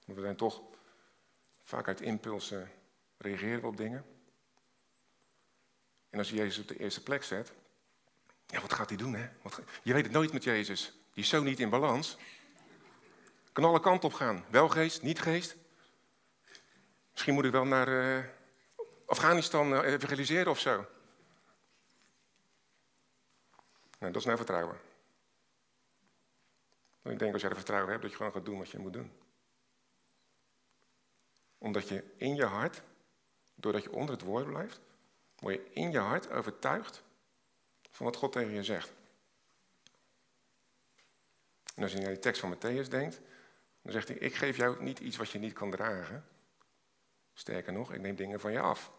Want 0.06 0.18
we 0.18 0.24
zijn 0.24 0.36
toch 0.36 0.62
Vaak 1.72 1.88
uit 1.88 2.02
impulsen 2.02 2.72
reageren 3.18 3.62
we 3.62 3.68
op 3.68 3.78
dingen. 3.78 4.06
En 6.10 6.20
als 6.20 6.30
je 6.30 6.36
Jezus 6.36 6.60
op 6.62 6.68
de 6.68 6.78
eerste 6.78 7.04
plek 7.04 7.24
zet, 7.24 7.52
ja, 8.48 8.62
wat 8.62 8.74
gaat 8.74 8.90
hij 8.90 8.98
doen, 8.98 9.14
hè? 9.14 9.30
Wat, 9.42 9.60
je 9.84 9.94
weet 9.94 10.04
het 10.04 10.14
nooit 10.14 10.34
met 10.34 10.44
Jezus. 10.44 10.94
Die 11.14 11.24
is 11.24 11.30
zo 11.30 11.44
niet 11.44 11.60
in 11.60 11.70
balans. 11.70 12.18
Kan 13.52 13.64
alle 13.64 13.80
kanten 13.80 14.10
op 14.10 14.16
gaan. 14.16 14.46
Wel 14.50 14.70
geest, 14.70 15.02
niet 15.02 15.20
geest. 15.20 15.56
Misschien 17.12 17.34
moet 17.34 17.46
ik 17.46 17.52
wel 17.52 17.66
naar 17.66 17.88
uh, 17.88 18.24
Afghanistan 19.06 19.74
uh, 19.74 19.94
evangeliseren 19.94 20.52
of 20.52 20.60
zo. 20.60 20.86
Nou, 24.00 24.12
dat 24.12 24.16
is 24.16 24.26
nou 24.26 24.38
vertrouwen. 24.38 24.78
Ik 27.04 27.20
denk 27.20 27.34
als 27.34 27.42
jij 27.42 27.50
er 27.50 27.56
vertrouwen 27.56 27.90
hebt, 27.90 28.02
dat 28.02 28.12
je 28.12 28.18
gewoon 28.18 28.32
gaat 28.32 28.46
doen 28.46 28.58
wat 28.58 28.70
je 28.70 28.80
moet 28.80 28.94
doen 28.94 29.12
omdat 31.62 31.88
je 31.88 32.04
in 32.18 32.36
je 32.36 32.46
hart 32.46 32.82
doordat 33.56 33.84
je 33.84 33.92
onder 33.92 34.16
het 34.16 34.24
woord 34.24 34.46
blijft, 34.46 34.80
word 35.40 35.54
je 35.54 35.70
in 35.74 35.92
je 35.92 35.98
hart 35.98 36.30
overtuigd 36.30 37.04
van 37.92 38.06
wat 38.06 38.16
God 38.16 38.32
tegen 38.32 38.52
je 38.52 38.64
zegt. 38.64 38.92
En 41.76 41.84
als 41.84 41.92
je 41.92 41.98
naar 41.98 42.10
die 42.10 42.20
tekst 42.20 42.42
van 42.42 42.56
Matthäus 42.56 42.88
denkt, 42.90 43.20
dan 43.82 43.92
zegt 43.92 44.08
hij, 44.08 44.18
ik 44.18 44.36
geef 44.36 44.58
jou 44.58 44.84
niet 44.84 45.00
iets 45.00 45.18
wat 45.18 45.30
je 45.30 45.40
niet 45.40 45.54
kan 45.54 45.72
dragen. 45.72 46.26
Sterker 47.42 47.74
nog, 47.74 47.94
ik 47.94 48.02
neem 48.02 48.16
dingen 48.16 48.40
van 48.40 48.52
je 48.52 48.60
af. 48.60 48.92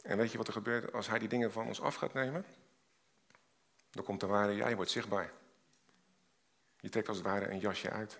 En 0.00 0.16
weet 0.16 0.32
je 0.32 0.38
wat 0.38 0.46
er 0.46 0.52
gebeurt 0.52 0.92
als 0.92 1.08
hij 1.08 1.18
die 1.18 1.28
dingen 1.28 1.52
van 1.52 1.66
ons 1.66 1.80
af 1.80 1.94
gaat 1.94 2.12
nemen? 2.12 2.44
Dan 3.90 4.04
komt 4.04 4.20
de 4.20 4.26
ware 4.26 4.54
jij 4.54 4.76
wordt 4.76 4.90
zichtbaar. 4.90 5.32
Je 6.76 6.88
trekt 6.88 7.08
als 7.08 7.16
het 7.16 7.26
ware 7.26 7.50
een 7.50 7.58
jasje 7.58 7.90
uit. 7.90 8.18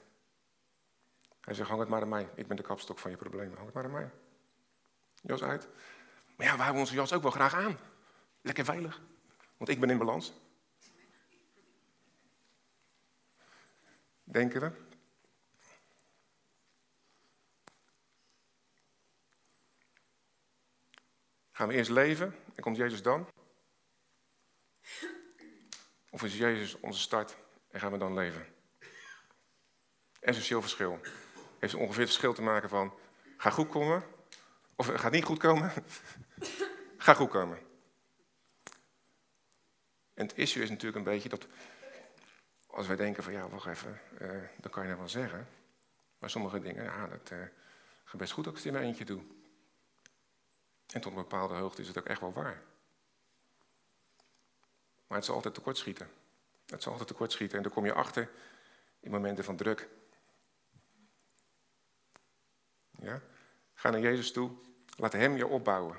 Hij 1.40 1.54
zegt, 1.54 1.68
hang 1.68 1.80
het 1.80 1.88
maar 1.88 2.02
aan 2.02 2.08
mij. 2.08 2.28
Ik 2.34 2.46
ben 2.46 2.56
de 2.56 2.62
kapstok 2.62 2.98
van 2.98 3.10
je 3.10 3.16
problemen. 3.16 3.54
Hang 3.54 3.64
het 3.64 3.74
maar 3.74 3.84
aan 3.84 3.90
mij. 3.90 4.10
Jas 5.22 5.42
uit. 5.42 5.68
Maar 6.36 6.46
ja, 6.46 6.52
we 6.52 6.60
houden 6.60 6.80
onze 6.80 6.94
jas 6.94 7.12
ook 7.12 7.22
wel 7.22 7.30
graag 7.30 7.54
aan. 7.54 7.78
Lekker 8.40 8.64
veilig. 8.64 9.00
Want 9.56 9.70
ik 9.70 9.80
ben 9.80 9.90
in 9.90 9.98
balans. 9.98 10.32
Denken 14.24 14.60
we. 14.60 14.91
Gaan 21.62 21.70
we 21.70 21.76
eerst 21.76 21.90
leven 21.90 22.34
en 22.54 22.62
komt 22.62 22.76
Jezus 22.76 23.02
dan? 23.02 23.28
Of 26.10 26.22
is 26.22 26.36
Jezus 26.36 26.80
onze 26.80 27.00
start 27.00 27.36
en 27.70 27.80
gaan 27.80 27.92
we 27.92 27.98
dan 27.98 28.14
leven? 28.14 28.46
Essentieel 30.20 30.60
verschil. 30.60 31.00
Heeft 31.58 31.74
ongeveer 31.74 32.00
het 32.00 32.08
verschil 32.08 32.32
te 32.32 32.42
maken 32.42 32.68
van 32.68 32.94
ga 33.36 33.50
goed 33.50 33.68
komen 33.68 34.04
of 34.76 34.86
gaat 34.86 35.12
niet 35.12 35.24
goed 35.24 35.38
komen? 35.38 35.72
ga 36.96 37.14
goed 37.14 37.30
komen. 37.30 37.58
En 40.14 40.26
het 40.26 40.36
issue 40.36 40.62
is 40.62 40.70
natuurlijk 40.70 40.96
een 40.96 41.12
beetje 41.12 41.28
dat 41.28 41.46
als 42.66 42.86
wij 42.86 42.96
denken 42.96 43.22
van 43.22 43.32
ja, 43.32 43.48
wacht 43.48 43.66
even, 43.66 44.00
uh, 44.20 44.28
dan 44.60 44.70
kan 44.70 44.82
je 44.82 44.88
dat 44.88 44.98
wel 44.98 45.08
zeggen. 45.08 45.48
Maar 46.18 46.30
sommige 46.30 46.60
dingen, 46.60 46.84
ja, 46.84 47.06
dat 47.06 47.30
uh, 47.30 47.38
gaat 48.04 48.20
best 48.20 48.32
goed 48.32 48.46
als 48.46 48.54
ik 48.54 48.58
het 48.58 48.66
in 48.66 48.72
mijn 48.72 48.86
eentje 48.86 49.04
doe. 49.04 49.22
En 50.92 51.00
tot 51.00 51.12
een 51.12 51.18
bepaalde 51.18 51.54
hoogte 51.54 51.80
is 51.80 51.88
het 51.88 51.98
ook 51.98 52.06
echt 52.06 52.20
wel 52.20 52.32
waar. 52.32 52.62
Maar 55.06 55.16
het 55.16 55.24
zal 55.24 55.34
altijd 55.34 55.54
tekortschieten. 55.54 56.10
Het 56.66 56.82
zal 56.82 56.92
altijd 56.92 57.10
tekortschieten 57.10 57.56
en 57.56 57.62
dan 57.62 57.72
kom 57.72 57.84
je 57.84 57.92
achter 57.92 58.30
in 59.00 59.10
momenten 59.10 59.44
van 59.44 59.56
druk. 59.56 59.88
Ja? 62.98 63.22
Ga 63.74 63.90
naar 63.90 64.00
Jezus 64.00 64.32
toe, 64.32 64.50
laat 64.96 65.12
Hem 65.12 65.36
je 65.36 65.46
opbouwen. 65.46 65.98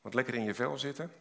Wat 0.00 0.14
lekker 0.14 0.34
in 0.34 0.44
je 0.44 0.54
vel 0.54 0.78
zitten, 0.78 1.12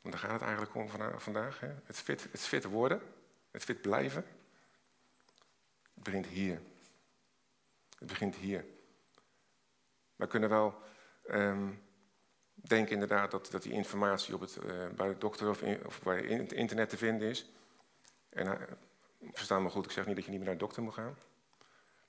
want 0.00 0.14
daar 0.14 0.24
gaat 0.24 0.32
het 0.32 0.42
eigenlijk 0.42 0.74
om 0.74 0.88
vandaag. 1.20 1.60
Hè? 1.60 1.74
Het, 1.84 2.00
fit, 2.00 2.22
het 2.30 2.40
fit 2.40 2.64
worden, 2.64 3.02
het 3.50 3.64
fit 3.64 3.80
blijven. 3.80 4.26
Het 5.94 6.02
begint 6.02 6.26
hier. 6.26 6.62
Het 8.02 8.10
begint 8.10 8.36
hier. 8.36 8.64
We 10.16 10.26
kunnen 10.26 10.48
wel 10.48 10.82
um, 11.30 11.82
denken 12.54 12.92
inderdaad 12.92 13.30
dat, 13.30 13.50
dat 13.50 13.62
die 13.62 13.72
informatie 13.72 14.34
op 14.34 14.40
het, 14.40 14.56
uh, 14.56 14.88
bij 14.88 15.08
de 15.08 15.18
dokter 15.18 15.48
of, 15.48 15.62
in, 15.62 16.38
het 16.38 16.52
internet 16.52 16.88
te 16.88 16.96
vinden 16.96 17.28
is. 17.28 17.50
En 18.28 18.46
uh, 18.46 18.52
versta 19.32 19.58
me 19.58 19.70
goed, 19.70 19.84
ik 19.84 19.90
zeg 19.90 20.06
niet 20.06 20.14
dat 20.14 20.24
je 20.24 20.30
niet 20.30 20.38
meer 20.38 20.48
naar 20.48 20.58
de 20.58 20.64
dokter 20.64 20.82
moet 20.82 20.94
gaan. 20.94 21.18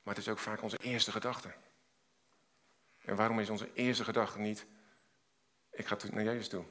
Maar 0.03 0.15
het 0.15 0.23
is 0.23 0.29
ook 0.29 0.39
vaak 0.39 0.61
onze 0.61 0.77
eerste 0.77 1.11
gedachte. 1.11 1.53
En 3.01 3.15
waarom 3.15 3.39
is 3.39 3.49
onze 3.49 3.73
eerste 3.73 4.03
gedachte 4.03 4.39
niet, 4.39 4.65
ik 5.71 5.85
ga 5.85 5.97
naar 6.11 6.23
Jezus 6.23 6.49
toe. 6.49 6.65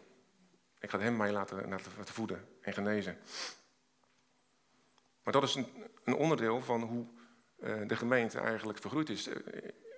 Ik 0.78 0.90
ga 0.90 0.98
hem 0.98 1.16
mij 1.16 1.32
laten, 1.32 1.68
laten 1.68 2.14
voeden 2.14 2.48
en 2.60 2.72
genezen. 2.72 3.18
Maar 5.22 5.32
dat 5.32 5.42
is 5.42 5.54
een, 5.54 5.66
een 6.04 6.14
onderdeel 6.14 6.60
van 6.60 6.82
hoe 6.82 7.06
de 7.62 7.96
gemeente 7.96 8.38
eigenlijk 8.38 8.78
vergroeid 8.78 9.08
is. 9.08 9.28
Uh, 9.28 9.34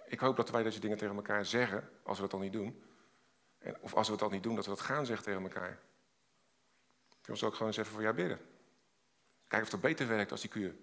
ik 0.06 0.18
hoop 0.18 0.36
dat 0.36 0.50
wij 0.50 0.62
deze 0.62 0.80
dingen 0.80 0.98
tegen 0.98 1.16
elkaar 1.16 1.46
zeggen, 1.46 1.90
als 2.02 2.16
we 2.16 2.22
dat 2.22 2.32
al 2.32 2.38
niet 2.38 2.52
doen. 2.52 2.82
En, 3.58 3.80
of 3.80 3.94
als 3.94 4.06
we 4.06 4.12
het 4.12 4.22
al 4.22 4.30
niet 4.30 4.42
doen, 4.42 4.54
dat 4.54 4.64
we 4.64 4.70
dat 4.70 4.80
gaan 4.80 5.06
zeggen 5.06 5.24
tegen 5.24 5.42
elkaar. 5.42 5.78
Dan 7.20 7.36
zal 7.36 7.48
ik 7.48 7.54
gewoon 7.54 7.68
eens 7.68 7.78
even 7.78 7.92
voor 7.92 8.02
jou 8.02 8.14
bidden. 8.14 8.38
Kijken 9.46 9.62
of 9.62 9.70
dat 9.70 9.80
beter 9.80 10.08
werkt 10.08 10.30
als 10.30 10.40
die 10.40 10.50
kuur. 10.50 10.74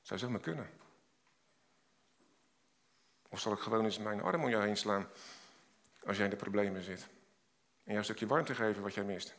Zou 0.00 0.20
zomaar 0.20 0.40
kunnen. 0.40 0.70
Of 3.28 3.40
zal 3.40 3.52
ik 3.52 3.58
gewoon 3.58 3.84
eens 3.84 3.98
mijn 3.98 4.22
arm 4.22 4.42
om 4.42 4.48
jou 4.48 4.64
heen 4.64 4.76
slaan 4.76 5.08
als 6.04 6.16
jij 6.16 6.24
in 6.24 6.30
de 6.30 6.36
problemen 6.36 6.82
zit? 6.82 7.00
En 7.00 7.08
jou 7.84 7.98
een 7.98 8.04
stukje 8.04 8.26
warmte 8.26 8.54
geven 8.54 8.82
wat 8.82 8.94
jij 8.94 9.04
mist. 9.04 9.34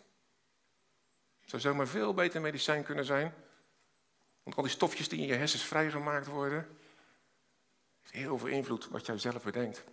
Zou 1.45 1.61
zomaar 1.61 1.87
veel 1.87 2.13
beter 2.13 2.41
medicijn 2.41 2.83
kunnen 2.83 3.05
zijn. 3.05 3.33
Want 4.43 4.55
al 4.55 4.63
die 4.63 4.71
stofjes 4.71 5.09
die 5.09 5.19
in 5.19 5.27
je 5.27 5.33
hersens 5.33 5.63
vrijgemaakt 5.63 6.27
worden, 6.27 6.77
heeft 7.99 8.13
heel 8.13 8.37
veel 8.37 8.47
invloed 8.47 8.87
wat 8.87 9.05
jij 9.05 9.17
zelf 9.17 9.43
bedenkt. 9.43 9.83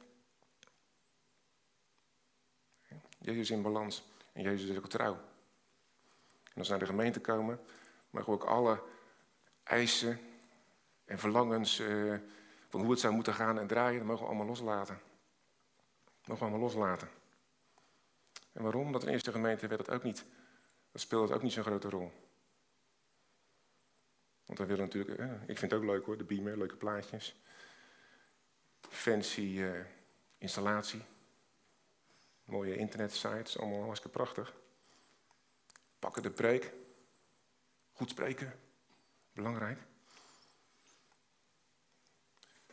Jezus 3.19 3.51
in 3.51 3.63
balans 3.63 4.03
en 4.33 4.43
Jezus 4.43 4.71
is 4.71 4.77
ook 4.77 4.89
trouw. 4.89 5.15
En 6.45 6.63
als 6.63 6.67
we 6.67 6.71
naar 6.71 6.79
de 6.79 6.87
gemeente 6.87 7.21
komen, 7.21 7.61
mogen 8.11 8.33
ook 8.33 8.45
alle 8.45 8.83
eisen 9.63 10.21
en 11.05 11.19
verlangens 11.19 11.81
uh, 11.81 12.19
van 12.69 12.81
hoe 12.81 12.91
het 12.91 13.01
zou 13.01 13.15
moeten 13.15 13.35
gaan 13.35 13.59
en 13.59 13.67
draaien, 13.67 13.99
dat 13.99 14.07
mogen 14.07 14.23
we 14.23 14.29
allemaal 14.29 14.47
loslaten. 14.47 15.01
Dat 16.05 16.27
mogen 16.27 16.47
we 16.47 16.51
allemaal 16.51 16.69
loslaten. 16.69 17.09
En 18.53 18.63
waarom? 18.63 18.93
Dat 18.93 19.01
in 19.01 19.07
de 19.07 19.13
eerste 19.13 19.33
gemeente 19.33 19.67
werd 19.67 19.87
dat 19.87 19.95
ook 19.95 20.03
niet, 20.03 20.25
dat 20.93 21.01
speelde 21.01 21.35
ook 21.35 21.43
niet 21.43 21.53
zo'n 21.53 21.63
grote 21.63 21.89
rol. 21.89 22.13
Want 24.47 24.59
we 24.59 24.67
willen 24.67 24.85
natuurlijk, 24.85 25.19
eh, 25.19 25.33
ik 25.47 25.59
vind 25.59 25.71
het 25.71 25.81
ook 25.81 25.87
leuk 25.87 26.05
hoor, 26.05 26.19
de 26.19 26.25
beamer, 26.25 26.59
leuke 26.59 26.77
plaatjes. 26.77 27.35
Fancy 28.81 29.41
uh, 29.41 29.81
installatie. 30.39 31.03
Mooie 32.45 32.77
internetsites, 32.77 33.59
allemaal 33.59 33.83
hartstikke 33.83 34.17
prachtig. 34.17 34.55
Pakken 35.99 36.23
de 36.23 36.31
preek. 36.31 36.73
Goed 37.93 38.11
spreken. 38.11 38.53
Belangrijk. 39.33 39.79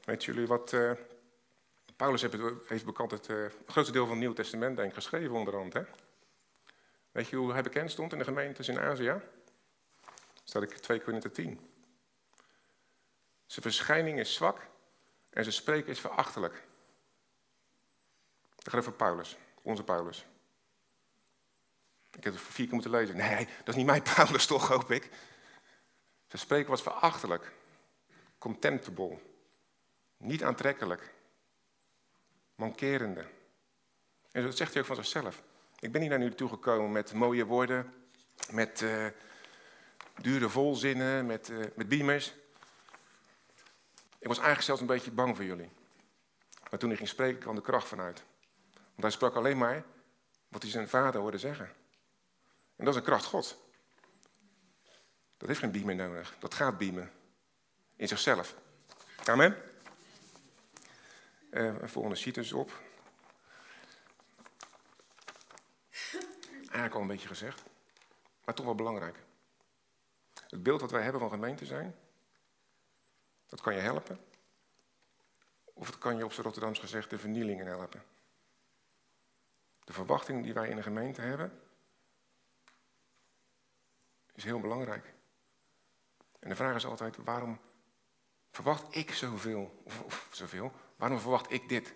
Weet 0.04 0.24
jullie 0.24 0.48
wat 0.48 0.72
uh, 0.72 0.92
Paulus 1.96 2.22
heeft 2.68 2.86
bekend 2.86 3.12
het, 3.12 3.30
grootste 3.66 3.94
deel 3.94 4.06
van 4.06 4.16
het 4.16 4.24
Nieuw 4.24 4.34
Testament 4.34 4.76
denk 4.76 4.90
ik, 4.90 4.96
geschreven 4.96 5.36
onderhand. 5.36 5.74
Hè? 5.74 5.84
Weet 7.12 7.28
je 7.28 7.36
hoe 7.36 7.52
hij 7.52 7.64
bekend 7.64 7.92
stond 7.92 8.12
in 8.12 8.18
de 8.18 8.24
gemeentes 8.24 8.68
in 8.68 8.80
Azië? 8.80 9.22
Staat 10.44 10.64
ik 10.64 10.78
2 10.78 11.02
Korinther 11.02 11.32
10. 11.32 11.60
Zijn 13.46 13.62
verschijning 13.66 14.20
is 14.20 14.34
zwak 14.34 14.68
en 15.30 15.44
zijn 15.44 15.56
spreken 15.56 15.92
is 15.92 16.00
verachtelijk. 16.00 16.64
Dat 18.56 18.70
gaat 18.70 18.80
over 18.80 18.94
Paulus, 18.94 19.38
onze 19.62 19.84
Paulus. 19.84 20.26
Ik 22.12 22.24
heb 22.24 22.34
het 22.34 22.42
vier 22.42 22.66
keer 22.66 22.74
moeten 22.74 22.92
lezen. 22.92 23.18
Nee, 23.18 23.46
dat 23.46 23.68
is 23.68 23.76
niet 23.76 23.86
mijn 23.86 24.04
Paulus 24.16 24.46
toch, 24.46 24.68
hoop 24.68 24.92
ik. 24.92 25.04
Zijn 26.28 26.42
spreken 26.42 26.70
was 26.70 26.82
verachtelijk. 26.82 27.52
Contemptible. 28.38 29.20
Niet 30.18 30.44
aantrekkelijk 30.44 31.14
mankerende. 32.56 33.26
En 34.32 34.44
dat 34.44 34.58
zegt 34.58 34.74
hij 34.74 34.82
ook 34.82 34.88
van 34.88 34.96
zichzelf. 34.96 35.44
Ik 35.80 35.92
ben 35.92 36.02
niet 36.02 36.10
naar 36.10 36.22
u 36.22 36.36
toegekomen 36.36 36.92
met 36.92 37.14
mooie 37.14 37.46
woorden, 37.46 37.94
met 38.52 38.82
uh, 38.82 39.08
dure 40.22 40.50
volzinnen, 40.50 41.26
met, 41.26 41.50
uh, 41.50 41.66
met 41.76 41.90
beamers. 41.90 42.34
Ik 44.20 44.28
was 44.28 44.38
eigenlijk 44.38 44.66
zelfs 44.66 44.82
een 44.82 44.88
beetje 44.88 45.12
bang 45.12 45.36
voor 45.36 45.46
jullie. 45.46 45.70
Maar 46.70 46.80
toen 46.80 46.90
hij 46.90 46.98
ging 46.98 47.10
spreken, 47.10 47.40
kwam 47.40 47.56
de 47.56 47.62
kracht 47.62 47.88
vanuit. 47.88 48.24
Want 48.74 49.02
hij 49.02 49.12
sprak 49.12 49.36
alleen 49.36 49.58
maar 49.58 49.84
wat 50.48 50.62
hij 50.62 50.72
zijn 50.72 50.90
vader 50.90 51.22
hoorde 51.22 51.38
zeggen. 51.38 51.66
En 52.76 52.86
dat 52.86 52.94
is 52.94 53.00
een 53.00 53.06
kracht 53.06 53.26
God. 53.26 53.58
Dat 55.38 55.48
heeft 55.48 55.60
geen 55.60 55.72
beamer 55.72 55.96
nodig. 55.96 56.36
Dat 56.40 56.54
gaat 56.54 56.78
beamen. 56.78 57.12
In 57.96 58.08
zichzelf. 58.08 58.56
Amen. 59.26 59.58
Uh, 61.52 61.76
volgende 61.84 62.18
sheet 62.18 62.36
dus 62.36 62.54
op. 62.54 62.82
Eigenlijk 66.74 66.94
al 66.94 67.02
een 67.02 67.08
beetje 67.08 67.28
gezegd, 67.28 67.64
maar 68.46 68.56
toch 68.56 68.66
wel 68.66 68.76
belangrijk. 68.76 69.18
Het 70.54 70.64
beeld 70.64 70.82
wat 70.82 70.92
wij 70.92 71.02
hebben 71.04 71.22
van 71.22 71.30
gemeente 71.30 71.66
zijn, 71.66 71.96
dat 73.46 73.62
kan 73.62 73.74
je 73.74 73.80
helpen. 73.80 74.20
Of 75.74 75.88
het 75.88 75.98
kan 75.98 76.18
je 76.18 76.26
op 76.26 76.32
zijn 76.32 76.46
Rotterdams 76.46 76.80
gezegd 76.80 77.10
de 77.10 77.18
vernielingen 77.18 77.66
helpen. 77.66 78.04
De 79.84 79.94
verwachting 79.94 80.44
die 80.44 80.54
wij 80.54 80.70
in 80.70 80.78
een 80.78 80.84
gemeente 80.84 81.22
hebben, 81.22 81.62
is 84.34 84.44
heel 84.44 84.60
belangrijk. 84.60 85.14
En 86.40 86.50
de 86.50 86.56
vraag 86.56 86.76
is 86.76 86.86
altijd, 86.86 87.18
waarom 87.18 87.60
Verwacht 88.54 88.96
ik 88.96 89.14
zoveel? 89.14 89.82
Of, 89.84 90.28
zoveel? 90.32 90.72
Waarom 90.96 91.20
verwacht 91.20 91.52
ik 91.52 91.70
dit? 91.70 91.94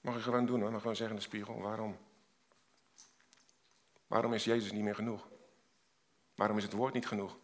Mag 0.00 0.14
je 0.14 0.20
gewoon 0.20 0.46
doen 0.46 0.60
hoor. 0.60 0.70
Mag 0.70 0.80
gewoon 0.80 0.96
zeggen 0.96 1.16
in 1.16 1.22
de 1.22 1.28
spiegel. 1.28 1.60
Waarom? 1.60 1.98
Waarom 4.06 4.32
is 4.32 4.44
Jezus 4.44 4.72
niet 4.72 4.82
meer 4.82 4.94
genoeg? 4.94 5.28
Waarom 6.36 6.56
is 6.56 6.62
het 6.62 6.72
woord 6.72 6.94
niet 6.94 7.06
genoeg? 7.06 7.36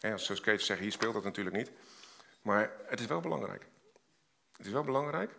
En 0.00 0.12
als 0.12 0.24
zoals 0.24 0.40
Kees 0.40 0.66
zegt, 0.66 0.80
hier 0.80 0.92
speelt 0.92 1.14
dat 1.14 1.24
natuurlijk 1.24 1.56
niet. 1.56 1.70
Maar 2.42 2.72
het 2.86 3.00
is 3.00 3.06
wel 3.06 3.20
belangrijk. 3.20 3.66
Het 4.56 4.66
is 4.66 4.72
wel 4.72 4.82
belangrijk. 4.82 5.36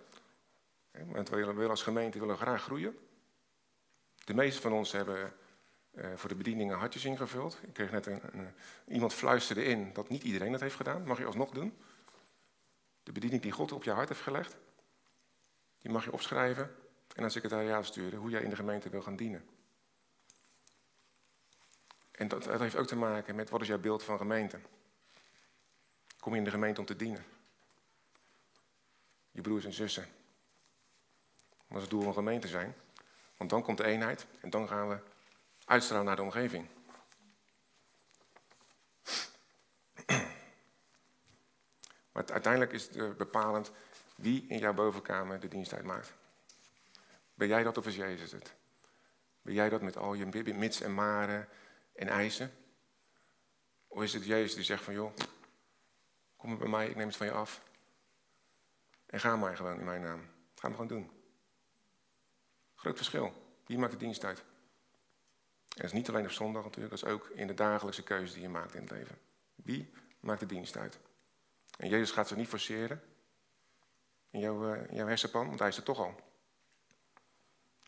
Want 0.91 1.29
we 1.29 1.35
willen 1.35 1.69
als 1.69 1.83
gemeente 1.83 2.19
willen 2.19 2.37
graag 2.37 2.63
groeien. 2.63 2.97
De 4.25 4.33
meeste 4.33 4.61
van 4.61 4.73
ons 4.73 4.91
hebben 4.91 5.33
uh, 5.91 6.05
voor 6.15 6.29
de 6.29 6.35
bedieningen 6.35 6.77
hartjes 6.77 7.05
ingevuld. 7.05 7.59
Ik 7.61 7.73
kreeg 7.73 7.91
net 7.91 8.05
een, 8.05 8.21
een, 8.31 8.53
iemand 8.87 9.13
fluisterde 9.13 9.63
in 9.63 9.93
dat 9.93 10.09
niet 10.09 10.23
iedereen 10.23 10.51
dat 10.51 10.61
heeft 10.61 10.75
gedaan. 10.75 11.03
Mag 11.03 11.17
je 11.17 11.25
alsnog 11.25 11.49
doen. 11.49 11.77
De 13.03 13.11
bediening 13.11 13.41
die 13.41 13.51
God 13.51 13.71
op 13.71 13.83
je 13.83 13.91
hart 13.91 14.09
heeft 14.09 14.21
gelegd. 14.21 14.57
Die 15.79 15.91
mag 15.91 16.03
je 16.03 16.11
opschrijven 16.11 16.75
en 17.15 17.23
aan 17.23 17.31
secretariaat 17.31 17.85
sturen 17.85 18.19
hoe 18.19 18.29
jij 18.29 18.41
in 18.41 18.49
de 18.49 18.55
gemeente 18.55 18.89
wil 18.89 19.01
gaan 19.01 19.15
dienen. 19.15 19.56
En 22.17 22.27
dat, 22.27 22.45
heeft 22.45 22.75
ook 22.75 22.87
te 22.87 22.95
maken 22.95 23.35
met 23.35 23.49
wat 23.49 23.61
is 23.61 23.67
jouw 23.67 23.79
beeld 23.79 24.03
van 24.03 24.17
gemeente. 24.17 24.59
Kom 26.19 26.31
je 26.33 26.37
in 26.37 26.43
de 26.43 26.51
gemeente 26.51 26.79
om 26.79 26.85
te 26.85 26.95
dienen. 26.95 27.25
Je 29.31 29.41
broers 29.41 29.65
en 29.65 29.73
zussen. 29.73 30.07
Dat 31.67 31.77
is 31.77 31.81
het 31.81 31.89
doel 31.89 32.01
van 32.01 32.13
gemeente 32.13 32.47
zijn. 32.47 32.75
Want 33.37 33.49
dan 33.49 33.63
komt 33.63 33.77
de 33.77 33.83
eenheid 33.83 34.25
en 34.39 34.49
dan 34.49 34.67
gaan 34.67 34.89
we 34.89 34.99
uitstralen 35.65 36.05
naar 36.05 36.15
de 36.15 36.21
omgeving. 36.21 36.67
Maar 42.11 42.31
uiteindelijk 42.31 42.71
is 42.71 42.89
het 42.95 43.17
bepalend 43.17 43.71
wie 44.15 44.45
in 44.47 44.57
jouw 44.59 44.73
bovenkamer 44.73 45.39
de 45.39 45.47
dienst 45.47 45.73
uitmaakt. 45.73 46.13
Ben 47.33 47.47
jij 47.47 47.63
dat 47.63 47.77
of 47.77 47.87
is 47.87 47.95
Jezus 47.95 48.31
het? 48.31 48.53
Ben 49.41 49.53
jij 49.53 49.69
dat 49.69 49.81
met 49.81 49.97
al 49.97 50.13
je 50.13 50.53
mits 50.53 50.81
en 50.81 50.93
maren 50.93 51.49
en 51.97 52.07
eisen? 52.07 52.51
Of 53.87 54.03
is 54.03 54.13
het 54.13 54.25
Jezus 54.25 54.55
die 54.55 54.63
zegt 54.63 54.83
van 54.83 54.93
joh, 54.93 55.13
kom 56.35 56.57
bij 56.57 56.67
mij, 56.67 56.87
ik 56.87 56.95
neem 56.95 57.07
het 57.07 57.15
van 57.15 57.25
je 57.25 57.31
af. 57.31 57.63
En 59.05 59.19
ga 59.19 59.35
maar 59.35 59.55
gewoon 59.55 59.79
in 59.79 59.85
mijn 59.85 60.01
naam. 60.01 60.21
Ga 60.55 60.67
maar 60.67 60.77
gewoon 60.77 60.87
doen. 60.87 61.11
Groot 62.75 62.95
verschil. 62.95 63.33
Wie 63.65 63.77
maakt 63.77 63.91
de 63.91 63.97
dienst 63.97 64.23
uit? 64.23 64.39
En 64.39 65.83
dat 65.83 65.85
is 65.85 65.91
niet 65.91 66.09
alleen 66.09 66.25
op 66.25 66.31
zondag 66.31 66.63
natuurlijk, 66.63 66.93
dat 66.95 67.03
is 67.03 67.13
ook 67.13 67.27
in 67.27 67.47
de 67.47 67.53
dagelijkse 67.53 68.03
keuze 68.03 68.33
die 68.33 68.41
je 68.41 68.49
maakt 68.49 68.73
in 68.73 68.81
het 68.81 68.91
leven. 68.91 69.17
Wie 69.55 69.93
maakt 70.19 70.39
de 70.39 70.45
dienst 70.45 70.77
uit? 70.77 70.99
En 71.77 71.89
Jezus 71.89 72.11
gaat 72.11 72.27
ze 72.27 72.35
niet 72.35 72.47
forceren 72.47 73.03
in 74.29 74.39
jouw, 74.39 74.73
uh, 74.73 74.89
in 74.89 74.95
jouw 74.95 75.07
hersenpan, 75.07 75.47
want 75.47 75.59
hij 75.59 75.67
is 75.67 75.77
er 75.77 75.83
toch 75.83 75.99
al. 75.99 76.15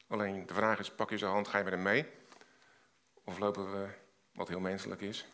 Alleen 0.08 0.46
de 0.46 0.54
vraag 0.54 0.80
is, 0.80 0.92
pak 0.92 1.10
je 1.10 1.18
zijn 1.18 1.32
hand, 1.32 1.48
ga 1.48 1.58
je 1.58 1.64
met 1.64 1.74
hem 1.74 1.82
mee? 1.82 2.19
Of 3.30 3.38
lopen 3.38 3.72
we, 3.72 3.90
wat 4.32 4.48
heel 4.48 4.60
menselijk 4.60 5.02
is, 5.02 5.26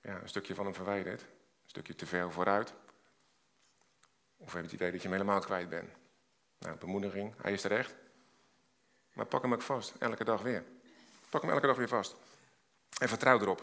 ja, 0.00 0.20
een 0.20 0.28
stukje 0.28 0.54
van 0.54 0.64
hem 0.64 0.74
verwijderd, 0.74 1.22
een 1.22 1.68
stukje 1.68 1.94
te 1.94 2.06
ver 2.06 2.32
vooruit? 2.32 2.74
Of 4.36 4.52
heb 4.52 4.56
je 4.56 4.62
het 4.62 4.72
idee 4.72 4.90
dat 4.90 5.02
je 5.02 5.08
hem 5.08 5.16
helemaal 5.16 5.40
kwijt 5.40 5.68
bent? 5.68 5.90
Nou, 6.58 6.76
bemoediging, 6.76 7.34
hij 7.42 7.52
is 7.52 7.60
terecht. 7.60 7.94
Maar 9.12 9.26
pak 9.26 9.42
hem 9.42 9.52
ook 9.52 9.62
vast, 9.62 9.94
elke 9.98 10.24
dag 10.24 10.42
weer. 10.42 10.64
Pak 11.30 11.42
hem 11.42 11.50
elke 11.50 11.66
dag 11.66 11.76
weer 11.76 11.88
vast. 11.88 12.16
En 12.98 13.08
vertrouw 13.08 13.40
erop. 13.40 13.60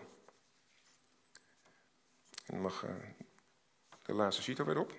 En 2.46 2.54
dan 2.54 2.62
mag 2.62 2.84
uh, 2.84 2.92
de 4.02 4.14
laatste 4.14 4.42
sheet 4.42 4.60
er 4.60 4.66
weer 4.66 4.80
op. 4.80 4.94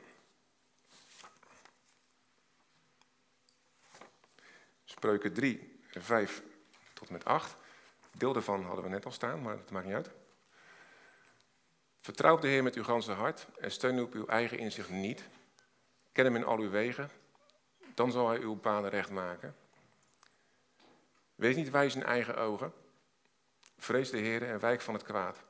Spreuken 4.84 5.32
3, 5.32 5.80
5 5.90 6.42
tot 6.92 7.06
en 7.06 7.12
met 7.12 7.24
8. 7.24 7.60
Deel 8.16 8.32
daarvan 8.32 8.64
hadden 8.64 8.84
we 8.84 8.90
net 8.90 9.04
al 9.04 9.12
staan, 9.12 9.42
maar 9.42 9.56
dat 9.56 9.70
maakt 9.70 9.86
niet 9.86 9.94
uit. 9.94 10.10
Vertrouw 12.00 12.38
de 12.38 12.48
Heer 12.48 12.62
met 12.62 12.74
uw 12.74 12.84
ganse 12.84 13.12
hart 13.12 13.46
en 13.60 13.70
steun 13.70 14.00
op 14.00 14.12
uw 14.12 14.26
eigen 14.26 14.58
inzicht 14.58 14.90
niet. 14.90 15.28
Ken 16.12 16.24
hem 16.24 16.36
in 16.36 16.44
al 16.44 16.58
uw 16.58 16.70
wegen, 16.70 17.10
dan 17.94 18.12
zal 18.12 18.28
hij 18.28 18.38
uw 18.38 18.54
paden 18.54 18.90
recht 18.90 19.10
maken. 19.10 19.56
Wees 21.34 21.56
niet 21.56 21.70
wijs 21.70 21.94
in 21.94 22.02
eigen 22.02 22.36
ogen. 22.36 22.72
Vrees 23.78 24.10
de 24.10 24.18
Heer 24.18 24.42
en 24.42 24.60
wijk 24.60 24.80
van 24.80 24.94
het 24.94 25.02
kwaad. 25.02 25.42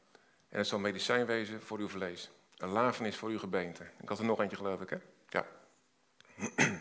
En 0.48 0.58
het 0.58 0.66
zal 0.66 0.78
medicijn 0.78 1.26
wezen 1.26 1.62
voor 1.62 1.78
uw 1.78 1.88
vlees. 1.88 2.30
Een 2.56 2.68
lafenis 2.68 3.16
voor 3.16 3.28
uw 3.28 3.38
gebeente. 3.38 3.84
Ik 4.00 4.08
had 4.08 4.18
er 4.18 4.24
nog 4.24 4.40
eentje, 4.40 4.56
geloof 4.56 4.80
ik, 4.80 4.90
hè? 4.90 4.96
Ja. 5.28 5.46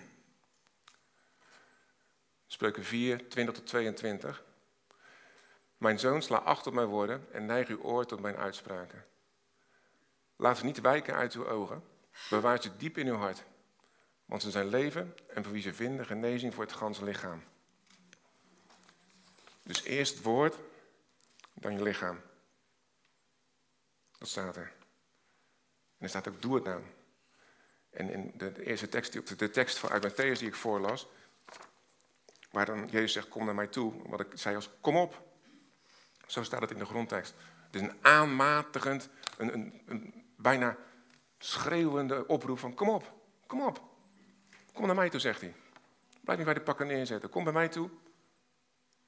Spreuken 2.48 2.84
4, 2.84 3.30
20 3.30 3.56
tot 3.56 3.68
22. 3.68 4.44
Mijn 5.82 6.00
zoon, 6.00 6.22
sla 6.22 6.38
acht 6.38 6.68
op 6.68 6.74
mijn 6.74 6.88
woorden 6.88 7.28
en 7.32 7.46
neig 7.46 7.68
uw 7.68 7.82
oor 7.82 8.06
tot 8.06 8.20
mijn 8.20 8.36
uitspraken. 8.36 9.06
Laat 10.36 10.58
ze 10.58 10.66
niet 10.66 10.82
wijken 10.82 11.14
uit 11.14 11.34
uw 11.34 11.48
ogen. 11.48 11.84
Bewaar 12.30 12.62
ze 12.62 12.78
diep 12.78 12.98
in 12.98 13.08
uw 13.08 13.16
hart. 13.16 13.44
Want 14.26 14.42
ze 14.42 14.52
zijn 14.52 14.68
leven 14.68 15.16
en 15.28 15.44
voor 15.44 15.54
wie 15.54 15.62
ze 15.62 15.74
vinden 15.74 16.06
genezing 16.06 16.54
voor 16.54 16.64
het 16.64 16.74
ganse 16.74 17.04
lichaam. 17.04 17.44
Dus 19.64 19.84
eerst 19.84 20.14
het 20.14 20.24
woord, 20.24 20.58
dan 21.54 21.74
je 21.74 21.84
lichaam. 21.84 22.22
Dat 24.18 24.28
staat 24.28 24.56
er. 24.56 24.74
En 25.98 26.04
er 26.04 26.10
staat 26.10 26.28
ook, 26.28 26.42
doe 26.42 26.56
het 26.56 26.64
nou. 26.64 26.82
En 27.90 28.10
in 28.10 28.32
de, 28.36 28.64
eerste 28.66 28.90
tekst, 28.90 29.38
de 29.40 29.50
tekst 29.50 29.90
uit 29.90 30.12
Matthäus 30.12 30.40
die 30.40 30.48
ik 30.48 30.56
voorlas, 30.56 31.08
waar 32.52 32.66
dan 32.66 32.88
Jezus 32.88 33.14
zegt, 33.14 33.28
kom 33.28 33.46
naar 33.46 33.56
mij 33.56 33.68
toe. 33.68 34.10
Wat 34.10 34.20
ik 34.20 34.28
zei 34.34 34.56
als, 34.56 34.70
kom 34.82 34.98
op. 34.98 35.30
Zo 36.32 36.44
staat 36.44 36.62
het 36.62 36.72
in 36.72 36.78
de 36.78 36.86
grondtekst. 36.86 37.34
Het 37.66 37.76
is 37.76 37.82
een 37.82 37.98
aanmatigend, 38.02 39.10
een, 39.38 39.82
een, 39.86 40.24
bijna 40.36 40.78
schreeuwende 41.38 42.28
oproep 42.28 42.60
van, 42.60 42.74
kom 42.74 42.90
op, 42.90 43.14
kom 43.48 43.62
op. 43.62 43.82
Kom 44.74 44.86
naar 44.86 44.96
mij 44.96 45.10
toe, 45.10 45.20
zegt 45.20 45.42
hij. 45.42 45.56
Blijf 46.22 46.38
niet 46.38 46.48
bij 46.48 46.56
de 46.56 46.62
pakken 46.62 46.88
neerzetten. 46.88 47.30
Kom 47.30 47.44
bij 47.44 47.54
mij 47.54 47.68
toe. 47.68 47.90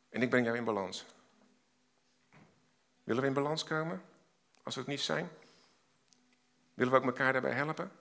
En 0.10 0.22
ik 0.22 0.30
breng 0.30 0.46
jou 0.46 0.58
in 0.58 0.64
balans. 0.64 1.06
Willen 3.04 3.22
we 3.22 3.28
in 3.28 3.34
balans 3.34 3.64
komen? 3.64 4.02
Als 4.64 4.76
we 4.76 4.82
het 4.82 4.90
niet 4.90 5.02
zijn? 5.02 5.30
Willen 6.74 6.94
we 6.94 7.00
ook 7.00 7.06
elkaar 7.06 7.34
daarbij 7.34 7.54
helpen? 7.54 7.92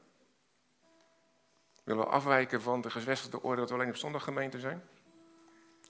Willen 1.85 2.05
we 2.05 2.11
afwijken 2.11 2.63
van 2.63 2.81
de 2.81 2.91
gezwesterde 2.91 3.43
orde 3.43 3.61
dat 3.61 3.69
we 3.69 3.75
alleen 3.75 3.89
op 3.89 3.97
zondag 3.97 4.25
gemeente 4.25 4.61
zijn? 4.61 4.83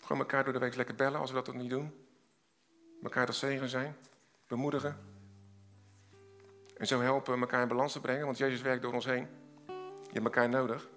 Gewoon 0.01 0.19
elkaar 0.19 0.45
door 0.45 0.53
de 0.53 0.59
week 0.59 0.75
lekker 0.75 0.95
bellen 0.95 1.21
als 1.21 1.31
we 1.31 1.43
dat 1.43 1.55
niet 1.55 1.71
doen. 1.71 2.11
Mekaar 3.03 3.27
tot 3.27 3.35
zegen 3.35 3.69
zijn. 3.69 3.97
Bemoedigen. 4.47 4.97
En 6.77 6.87
zo 6.87 7.01
helpen 7.01 7.41
elkaar 7.41 7.63
in 7.63 7.69
balans 7.69 7.93
te 7.93 8.01
brengen, 8.01 8.25
want 8.25 8.39
Jezus 8.39 8.63
werkt 8.63 8.83
door 8.83 8.93
ons 8.93 9.05
heen. 9.05 9.27
Je 9.67 10.13
hebt 10.13 10.25
elkaar 10.25 10.49
nodig. 10.49 10.89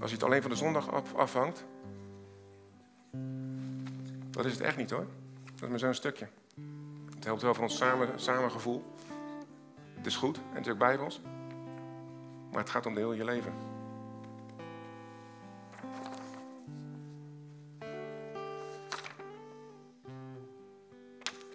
Als 0.00 0.10
je 0.10 0.16
het 0.16 0.24
alleen 0.24 0.42
van 0.42 0.50
de 0.50 0.56
zondag 0.56 1.14
afhangt, 1.14 1.64
dat 4.30 4.44
is 4.44 4.52
het 4.52 4.60
echt 4.60 4.76
niet 4.76 4.90
hoor. 4.90 5.06
Dat 5.54 5.62
is 5.62 5.68
maar 5.68 5.78
zo'n 5.78 5.94
stukje. 5.94 6.28
Het 7.14 7.24
helpt 7.24 7.42
wel 7.42 7.54
van 7.54 7.64
ons 7.64 7.76
samen, 7.76 8.20
samengevoel. 8.20 8.94
Het 9.94 10.06
is 10.06 10.16
goed 10.16 10.36
en 10.36 10.56
het 10.56 10.66
is 10.66 10.72
ook. 10.72 11.20
Maar 12.50 12.60
het 12.60 12.70
gaat 12.70 12.86
om 12.86 12.94
de 12.94 13.00
heel 13.00 13.12
je 13.12 13.24
leven. 13.24 13.71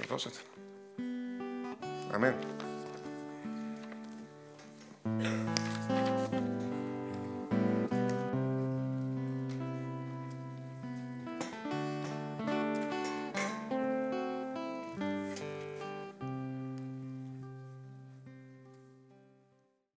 Was 0.07 0.23
het. 0.23 0.43
Amen. 2.11 2.56